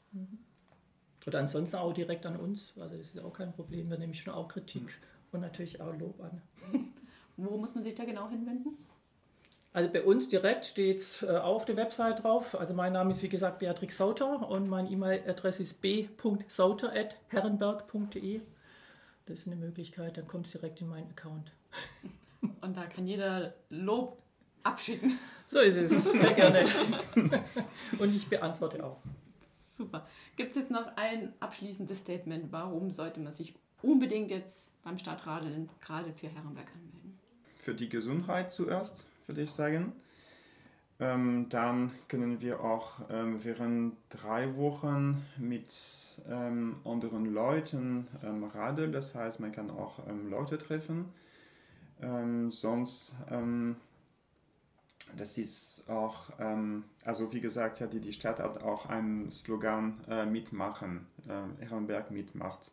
Oder 1.26 1.40
ansonsten 1.40 1.78
auch 1.78 1.94
direkt 1.94 2.26
an 2.26 2.36
uns. 2.38 2.74
Also 2.80 2.98
das 2.98 3.08
ist 3.08 3.20
auch 3.20 3.34
kein 3.34 3.52
Problem. 3.54 3.90
Wir 3.90 3.98
nehmen 3.98 4.14
schon 4.14 4.34
auch 4.34 4.48
Kritik 4.48 4.94
und 5.32 5.42
natürlich 5.42 5.82
auch 5.82 5.94
Lob 5.98 6.20
an. 6.22 6.42
Wo 7.38 7.58
muss 7.58 7.74
man 7.74 7.84
sich 7.84 7.96
da 7.96 8.06
genau 8.06 8.30
hinwenden? 8.30 8.78
Also 9.74 9.92
bei 9.92 10.04
uns 10.04 10.30
direkt 10.30 10.66
steht 10.66 11.00
es 11.00 11.24
äh, 11.24 11.30
auf 11.30 11.66
der 11.66 11.76
Website 11.76 12.24
drauf. 12.24 12.56
Also 12.56 12.76
mein 12.76 12.94
Name 12.94 13.12
ist 13.12 13.22
wie 13.24 13.30
gesagt 13.30 13.60
Beatrix 13.60 13.98
Sauter 13.98 14.48
und 14.48 14.70
meine 14.70 14.90
E-Mail-Adresse 14.90 15.64
ist 15.64 15.82
b.sauter.herrenberg.de. 15.82 18.42
Das 19.26 19.40
ist 19.40 19.48
eine 19.48 19.56
Möglichkeit, 19.56 20.18
dann 20.18 20.28
kommt 20.28 20.46
es 20.46 20.52
direkt 20.52 20.82
in 20.82 20.90
meinen 20.90 21.10
Account. 21.10 21.52
Und 22.62 22.76
da 22.76 22.86
kann 22.88 23.08
jeder 23.08 23.54
Lob 23.70 24.22
abschicken. 24.64 25.18
So 25.48 25.60
ist 25.60 25.78
es, 25.78 25.92
sehr 25.92 26.34
gerne. 26.34 26.66
und 28.00 28.14
ich 28.14 28.28
beantworte 28.28 28.84
auch. 28.84 28.98
Super. 29.78 30.06
Gibt 30.36 30.50
es 30.52 30.64
jetzt 30.64 30.72
noch 30.72 30.88
ein 30.98 31.32
abschließendes 31.40 32.00
Statement? 32.00 32.52
Warum 32.52 32.92
sollte 32.92 33.22
man 33.22 33.32
sich 33.32 33.54
unbedingt 33.82 34.30
jetzt 34.30 34.74
beim 34.84 34.98
Stadtradeln 34.98 35.70
gerade 35.80 36.12
für 36.12 36.28
Herrenberg 36.28 36.68
anmelden? 36.74 37.18
Für 37.60 37.74
die 37.74 37.88
Gesundheit 37.88 38.52
zuerst, 38.52 39.08
würde 39.28 39.42
ich 39.42 39.52
sagen. 39.52 39.94
Ähm, 41.00 41.48
dann 41.50 41.92
können 42.08 42.40
wir 42.42 42.62
auch 42.62 43.00
ähm, 43.10 43.44
während 43.44 43.96
drei 44.10 44.56
Wochen 44.56 45.26
mit 45.38 45.74
ähm, 46.30 46.78
anderen 46.86 47.34
Leuten 47.34 48.08
ähm, 48.24 48.44
radeln. 48.44 48.92
Das 48.92 49.16
heißt, 49.16 49.40
man 49.40 49.52
kann 49.52 49.70
auch 49.72 50.08
ähm, 50.08 50.30
Leute 50.30 50.58
treffen. 50.58 51.06
Ähm, 52.02 52.52
sonst, 52.52 53.14
ähm, 53.30 53.76
das 55.18 55.38
ist 55.38 55.88
auch, 55.90 56.32
also 57.06 57.34
wie 57.34 57.42
gesagt, 57.42 57.80
ja, 57.80 57.86
die, 57.86 58.00
die 58.00 58.14
Stadt 58.14 58.40
hat 58.40 58.64
auch 58.64 58.88
einen 58.88 59.32
Slogan 59.32 60.00
äh, 60.10 60.26
mitmachen, 60.26 61.06
äh, 61.28 61.66
Herrenberg 61.66 62.10
mitmacht. 62.10 62.72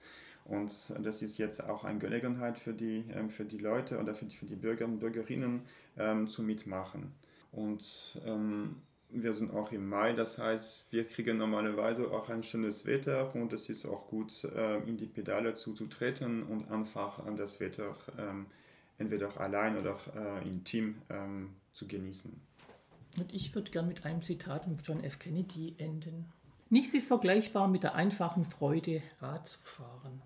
Und 0.51 0.93
das 1.01 1.23
ist 1.23 1.39
jetzt 1.39 1.63
auch 1.63 1.85
eine 1.85 2.01
Gelegenheit 2.01 2.59
für 2.59 2.73
die, 2.73 3.05
ähm, 3.15 3.31
für 3.31 3.45
die 3.45 3.59
Leute 3.59 3.99
oder 3.99 4.15
für 4.15 4.25
die, 4.25 4.37
für 4.37 4.47
die 4.47 4.57
Bürger 4.57 4.85
und 4.85 4.99
Bürgerinnen 4.99 5.63
ähm, 5.97 6.27
zu 6.27 6.43
mitmachen. 6.43 7.13
Und 7.53 8.21
ähm, 8.27 8.77
wir 9.11 9.33
sind 9.33 9.53
auch 9.53 9.71
im 9.71 9.89
Mai, 9.89 10.13
das 10.13 10.39
heißt, 10.39 10.87
wir 10.91 11.05
kriegen 11.05 11.39
normalerweise 11.39 12.11
auch 12.11 12.29
ein 12.29 12.43
schönes 12.43 12.85
Wetter 12.85 13.33
und 13.35 13.53
es 13.53 13.69
ist 13.69 13.87
auch 13.87 14.09
gut, 14.09 14.45
äh, 14.45 14.79
in 14.89 14.97
die 14.97 15.07
Pedale 15.07 15.55
zuzutreten 15.55 16.43
und 16.43 16.69
einfach 16.69 17.25
an 17.25 17.37
das 17.37 17.61
Wetter 17.61 17.95
ähm, 18.19 18.47
entweder 18.99 19.41
allein 19.41 19.79
oder 19.79 19.99
äh, 20.17 20.49
im 20.49 20.65
Team 20.65 20.97
ähm, 21.11 21.51
zu 21.73 21.87
genießen. 21.87 22.41
Und 23.19 23.33
ich 23.33 23.55
würde 23.55 23.71
gern 23.71 23.87
mit 23.87 24.05
einem 24.05 24.23
Zitat 24.23 24.65
von 24.65 24.79
John 24.83 25.05
F. 25.05 25.21
Kennedy 25.21 25.77
enden. 25.79 26.33
Nichts 26.71 26.95
ist 26.95 27.07
vergleichbar 27.07 27.69
mit 27.69 27.85
der 27.85 27.95
einfachen 27.95 28.45
Freude, 28.45 29.03
Rad 29.21 29.47
zu 29.47 29.61
fahren. 29.61 30.23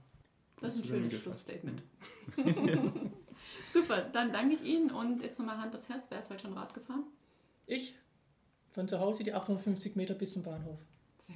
Das 0.64 0.76
ist 0.76 0.80
ein 0.80 0.88
schönes 0.88 1.20
Schlussstatement. 1.20 1.82
Super, 3.72 4.00
dann 4.00 4.32
danke 4.32 4.54
ich 4.54 4.64
Ihnen 4.64 4.90
und 4.90 5.22
jetzt 5.22 5.38
nochmal 5.38 5.58
Hand 5.58 5.74
aufs 5.74 5.90
Herz. 5.90 6.06
Wer 6.08 6.18
ist 6.18 6.30
heute 6.30 6.40
schon 6.40 6.54
Rad 6.54 6.72
gefahren? 6.72 7.04
Ich. 7.66 7.94
Von 8.72 8.88
zu 8.88 8.98
Hause 8.98 9.24
die 9.24 9.34
850 9.34 9.94
Meter 9.94 10.14
bis 10.14 10.32
zum 10.32 10.42
Bahnhof. 10.42 10.78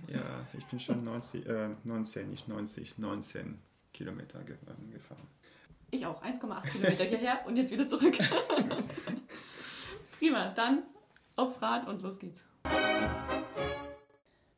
Ja, 0.07 0.47
ich 0.57 0.65
bin 0.67 0.81
schon 0.81 1.05
90, 1.05 1.47
äh, 1.47 1.69
19, 1.85 2.31
nicht 2.31 2.49
90, 2.49 2.99
19 2.99 3.59
Kilometer 3.93 4.41
ähm, 4.41 4.91
gefahren. 4.93 5.27
Ich 5.91 6.07
auch, 6.07 6.23
1,8 6.23 6.71
Kilometer 6.71 7.05
hierher 7.05 7.47
und 7.47 7.57
jetzt 7.57 7.71
wieder 7.71 7.87
zurück. 7.87 8.19
Prima, 10.19 10.51
dann 10.51 10.85
aufs 11.37 11.61
Rad 11.61 11.87
und 11.87 12.01
los 12.01 12.19
geht's. 12.19 12.43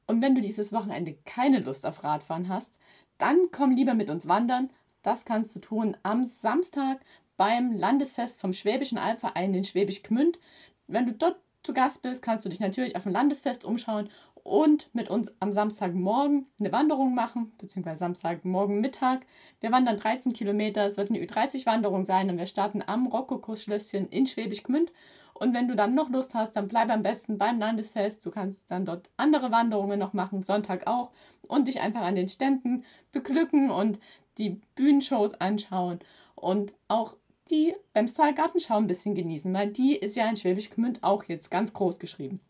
Und 0.06 0.22
wenn 0.22 0.34
du 0.34 0.40
dieses 0.40 0.72
Wochenende 0.72 1.16
keine 1.24 1.60
Lust 1.60 1.86
auf 1.86 2.02
Radfahren 2.02 2.48
hast, 2.48 2.72
dann 3.20 3.50
komm 3.52 3.70
lieber 3.70 3.94
mit 3.94 4.10
uns 4.10 4.28
wandern. 4.28 4.70
Das 5.02 5.24
kannst 5.24 5.54
du 5.54 5.60
tun 5.60 5.96
am 6.02 6.26
Samstag 6.26 7.00
beim 7.36 7.72
Landesfest 7.72 8.40
vom 8.40 8.52
Schwäbischen 8.52 8.98
Albverein 8.98 9.54
in 9.54 9.64
Schwäbisch 9.64 10.02
Gmünd. 10.02 10.38
Wenn 10.86 11.06
du 11.06 11.12
dort 11.12 11.36
zu 11.62 11.72
Gast 11.72 12.02
bist, 12.02 12.22
kannst 12.22 12.44
du 12.44 12.48
dich 12.48 12.60
natürlich 12.60 12.96
auf 12.96 13.04
dem 13.04 13.12
Landesfest 13.12 13.64
umschauen 13.64 14.08
und 14.42 14.88
mit 14.94 15.10
uns 15.10 15.34
am 15.40 15.52
Samstagmorgen 15.52 16.46
eine 16.58 16.72
Wanderung 16.72 17.14
machen, 17.14 17.52
beziehungsweise 17.58 18.00
Samstagmorgen 18.00 18.80
Mittag. 18.80 19.26
Wir 19.60 19.70
wandern 19.70 19.98
13 19.98 20.32
Kilometer, 20.32 20.84
es 20.86 20.96
wird 20.96 21.10
eine 21.10 21.18
Ü30-Wanderung 21.18 22.04
sein 22.04 22.30
und 22.30 22.38
wir 22.38 22.46
starten 22.46 22.82
am 22.86 23.06
Rokoko-Schlösschen 23.06 24.08
in 24.08 24.26
Schwäbisch 24.26 24.62
Gmünd. 24.62 24.92
Und 25.40 25.54
wenn 25.54 25.68
du 25.68 25.74
dann 25.74 25.94
noch 25.94 26.10
Lust 26.10 26.34
hast, 26.34 26.52
dann 26.52 26.68
bleib 26.68 26.90
am 26.90 27.02
besten 27.02 27.38
beim 27.38 27.58
Landesfest. 27.58 28.24
Du 28.26 28.30
kannst 28.30 28.70
dann 28.70 28.84
dort 28.84 29.08
andere 29.16 29.50
Wanderungen 29.50 29.98
noch 29.98 30.12
machen, 30.12 30.42
Sonntag 30.42 30.86
auch, 30.86 31.12
und 31.48 31.66
dich 31.66 31.80
einfach 31.80 32.02
an 32.02 32.14
den 32.14 32.28
Ständen 32.28 32.84
beglücken 33.10 33.70
und 33.70 33.98
die 34.36 34.60
Bühnenshows 34.74 35.32
anschauen 35.32 36.00
und 36.34 36.74
auch 36.88 37.16
die 37.50 37.74
Bemstal 37.94 38.34
Gartenschau 38.34 38.76
ein 38.76 38.86
bisschen 38.86 39.14
genießen, 39.14 39.52
weil 39.54 39.70
die 39.70 39.96
ist 39.96 40.14
ja 40.14 40.28
in 40.28 40.36
Schwäbisch 40.36 40.68
Gmünd 40.68 41.02
auch 41.02 41.24
jetzt 41.24 41.50
ganz 41.50 41.72
groß 41.72 41.98
geschrieben. 41.98 42.40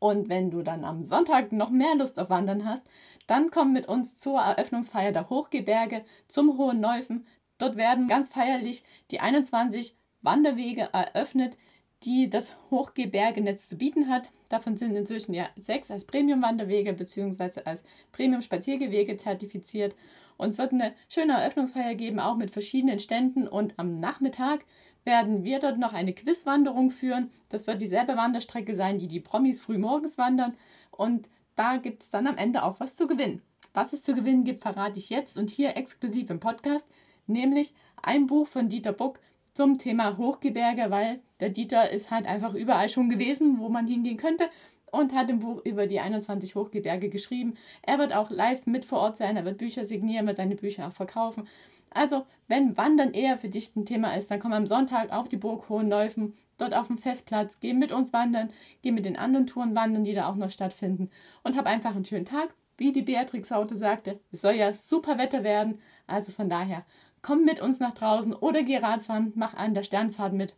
Und 0.00 0.28
wenn 0.28 0.50
du 0.50 0.62
dann 0.62 0.84
am 0.84 1.04
Sonntag 1.04 1.52
noch 1.52 1.70
mehr 1.70 1.94
Lust 1.94 2.18
auf 2.18 2.30
Wandern 2.30 2.68
hast, 2.68 2.84
dann 3.28 3.52
komm 3.52 3.72
mit 3.72 3.86
uns 3.86 4.18
zur 4.18 4.40
Eröffnungsfeier 4.40 5.12
der 5.12 5.30
Hochgebirge 5.30 6.04
zum 6.26 6.58
Hohen 6.58 6.80
Neufen. 6.80 7.28
Dort 7.58 7.76
werden 7.76 8.08
ganz 8.08 8.28
feierlich 8.28 8.82
die 9.12 9.20
21 9.20 9.94
Wanderwege 10.20 10.88
eröffnet, 10.92 11.56
die 12.04 12.30
das 12.30 12.52
Hochgebirgenetz 12.70 13.68
zu 13.68 13.76
bieten 13.76 14.08
hat. 14.08 14.30
Davon 14.48 14.76
sind 14.76 14.94
inzwischen 14.94 15.34
ja 15.34 15.48
sechs 15.56 15.90
als 15.90 16.04
Premium-Wanderwege 16.04 16.92
bzw. 16.92 17.62
als 17.64 17.82
Premium-Spaziergewege 18.12 19.16
zertifiziert. 19.16 19.96
Und 20.36 20.50
es 20.50 20.58
wird 20.58 20.72
eine 20.72 20.94
schöne 21.08 21.34
Eröffnungsfeier 21.34 21.94
geben, 21.96 22.20
auch 22.20 22.36
mit 22.36 22.50
verschiedenen 22.50 23.00
Ständen. 23.00 23.48
Und 23.48 23.74
am 23.76 23.98
Nachmittag 23.98 24.64
werden 25.04 25.42
wir 25.42 25.58
dort 25.58 25.78
noch 25.78 25.92
eine 25.92 26.12
Quizwanderung 26.12 26.90
führen. 26.90 27.30
Das 27.48 27.66
wird 27.66 27.82
dieselbe 27.82 28.16
Wanderstrecke 28.16 28.74
sein, 28.74 28.98
die 28.98 29.08
die 29.08 29.20
Promis 29.20 29.60
früh 29.60 29.78
morgens 29.78 30.18
wandern. 30.18 30.54
Und 30.90 31.28
da 31.56 31.78
gibt 31.78 32.04
es 32.04 32.10
dann 32.10 32.28
am 32.28 32.36
Ende 32.36 32.62
auch 32.62 32.78
was 32.78 32.94
zu 32.94 33.08
gewinnen. 33.08 33.42
Was 33.74 33.92
es 33.92 34.02
zu 34.02 34.14
gewinnen 34.14 34.44
gibt, 34.44 34.62
verrate 34.62 34.98
ich 34.98 35.10
jetzt 35.10 35.36
und 35.36 35.50
hier 35.50 35.76
exklusiv 35.76 36.30
im 36.30 36.40
Podcast, 36.40 36.86
nämlich 37.26 37.74
ein 38.02 38.26
Buch 38.26 38.46
von 38.46 38.68
Dieter 38.68 38.92
Buck 38.92 39.18
zum 39.58 39.76
Thema 39.76 40.16
Hochgebirge, 40.16 40.88
weil 40.90 41.18
der 41.40 41.48
Dieter 41.48 41.90
ist 41.90 42.12
halt 42.12 42.26
einfach 42.26 42.54
überall 42.54 42.88
schon 42.88 43.08
gewesen, 43.08 43.58
wo 43.58 43.68
man 43.68 43.88
hingehen 43.88 44.16
könnte 44.16 44.48
und 44.92 45.12
hat 45.12 45.28
ein 45.28 45.40
Buch 45.40 45.64
über 45.64 45.88
die 45.88 45.98
21 45.98 46.54
Hochgebirge 46.54 47.08
geschrieben. 47.08 47.54
Er 47.82 47.98
wird 47.98 48.14
auch 48.14 48.30
live 48.30 48.66
mit 48.66 48.84
vor 48.84 49.00
Ort 49.00 49.16
sein, 49.16 49.36
er 49.36 49.44
wird 49.44 49.58
Bücher 49.58 49.84
signieren, 49.84 50.28
wird 50.28 50.36
seine 50.36 50.54
Bücher 50.54 50.86
auch 50.86 50.92
verkaufen. 50.92 51.48
Also, 51.90 52.24
wenn 52.46 52.76
Wandern 52.76 53.12
eher 53.14 53.36
für 53.36 53.48
dich 53.48 53.74
ein 53.74 53.84
Thema 53.84 54.14
ist, 54.14 54.30
dann 54.30 54.38
komm 54.38 54.52
am 54.52 54.64
Sonntag 54.64 55.10
auf 55.10 55.26
die 55.26 55.36
Burg 55.36 55.68
Hohenläufen, 55.68 56.34
dort 56.56 56.72
auf 56.72 56.86
dem 56.86 56.98
Festplatz, 56.98 57.58
geh 57.58 57.72
mit 57.72 57.90
uns 57.90 58.12
wandern, 58.12 58.50
geh 58.82 58.92
mit 58.92 59.06
den 59.06 59.16
anderen 59.16 59.48
Touren 59.48 59.74
wandern, 59.74 60.04
die 60.04 60.14
da 60.14 60.28
auch 60.28 60.36
noch 60.36 60.50
stattfinden 60.50 61.10
und 61.42 61.56
hab 61.56 61.66
einfach 61.66 61.96
einen 61.96 62.04
schönen 62.04 62.26
Tag. 62.26 62.54
Wie 62.76 62.92
die 62.92 63.02
Beatrix 63.02 63.50
Haute 63.50 63.74
sagte, 63.74 64.20
es 64.30 64.40
soll 64.40 64.54
ja 64.54 64.72
super 64.72 65.18
Wetter 65.18 65.42
werden, 65.42 65.80
also 66.06 66.30
von 66.30 66.48
daher 66.48 66.84
komm 67.22 67.44
mit 67.44 67.60
uns 67.60 67.80
nach 67.80 67.94
draußen 67.94 68.34
oder 68.34 68.62
geh 68.62 68.78
Radfahren, 68.78 69.32
mach 69.34 69.54
an 69.54 69.74
der 69.74 69.82
Sternfahrt 69.82 70.32
mit. 70.32 70.54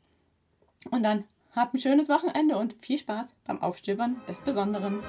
Und 0.91 1.03
dann 1.03 1.25
Habt 1.53 1.75
ein 1.75 1.81
schönes 1.81 2.09
Wochenende 2.09 2.57
und 2.57 2.75
viel 2.75 2.97
Spaß 2.97 3.35
beim 3.45 3.61
Aufstöbern 3.61 4.21
des 4.29 4.41
Besonderen. 4.41 5.01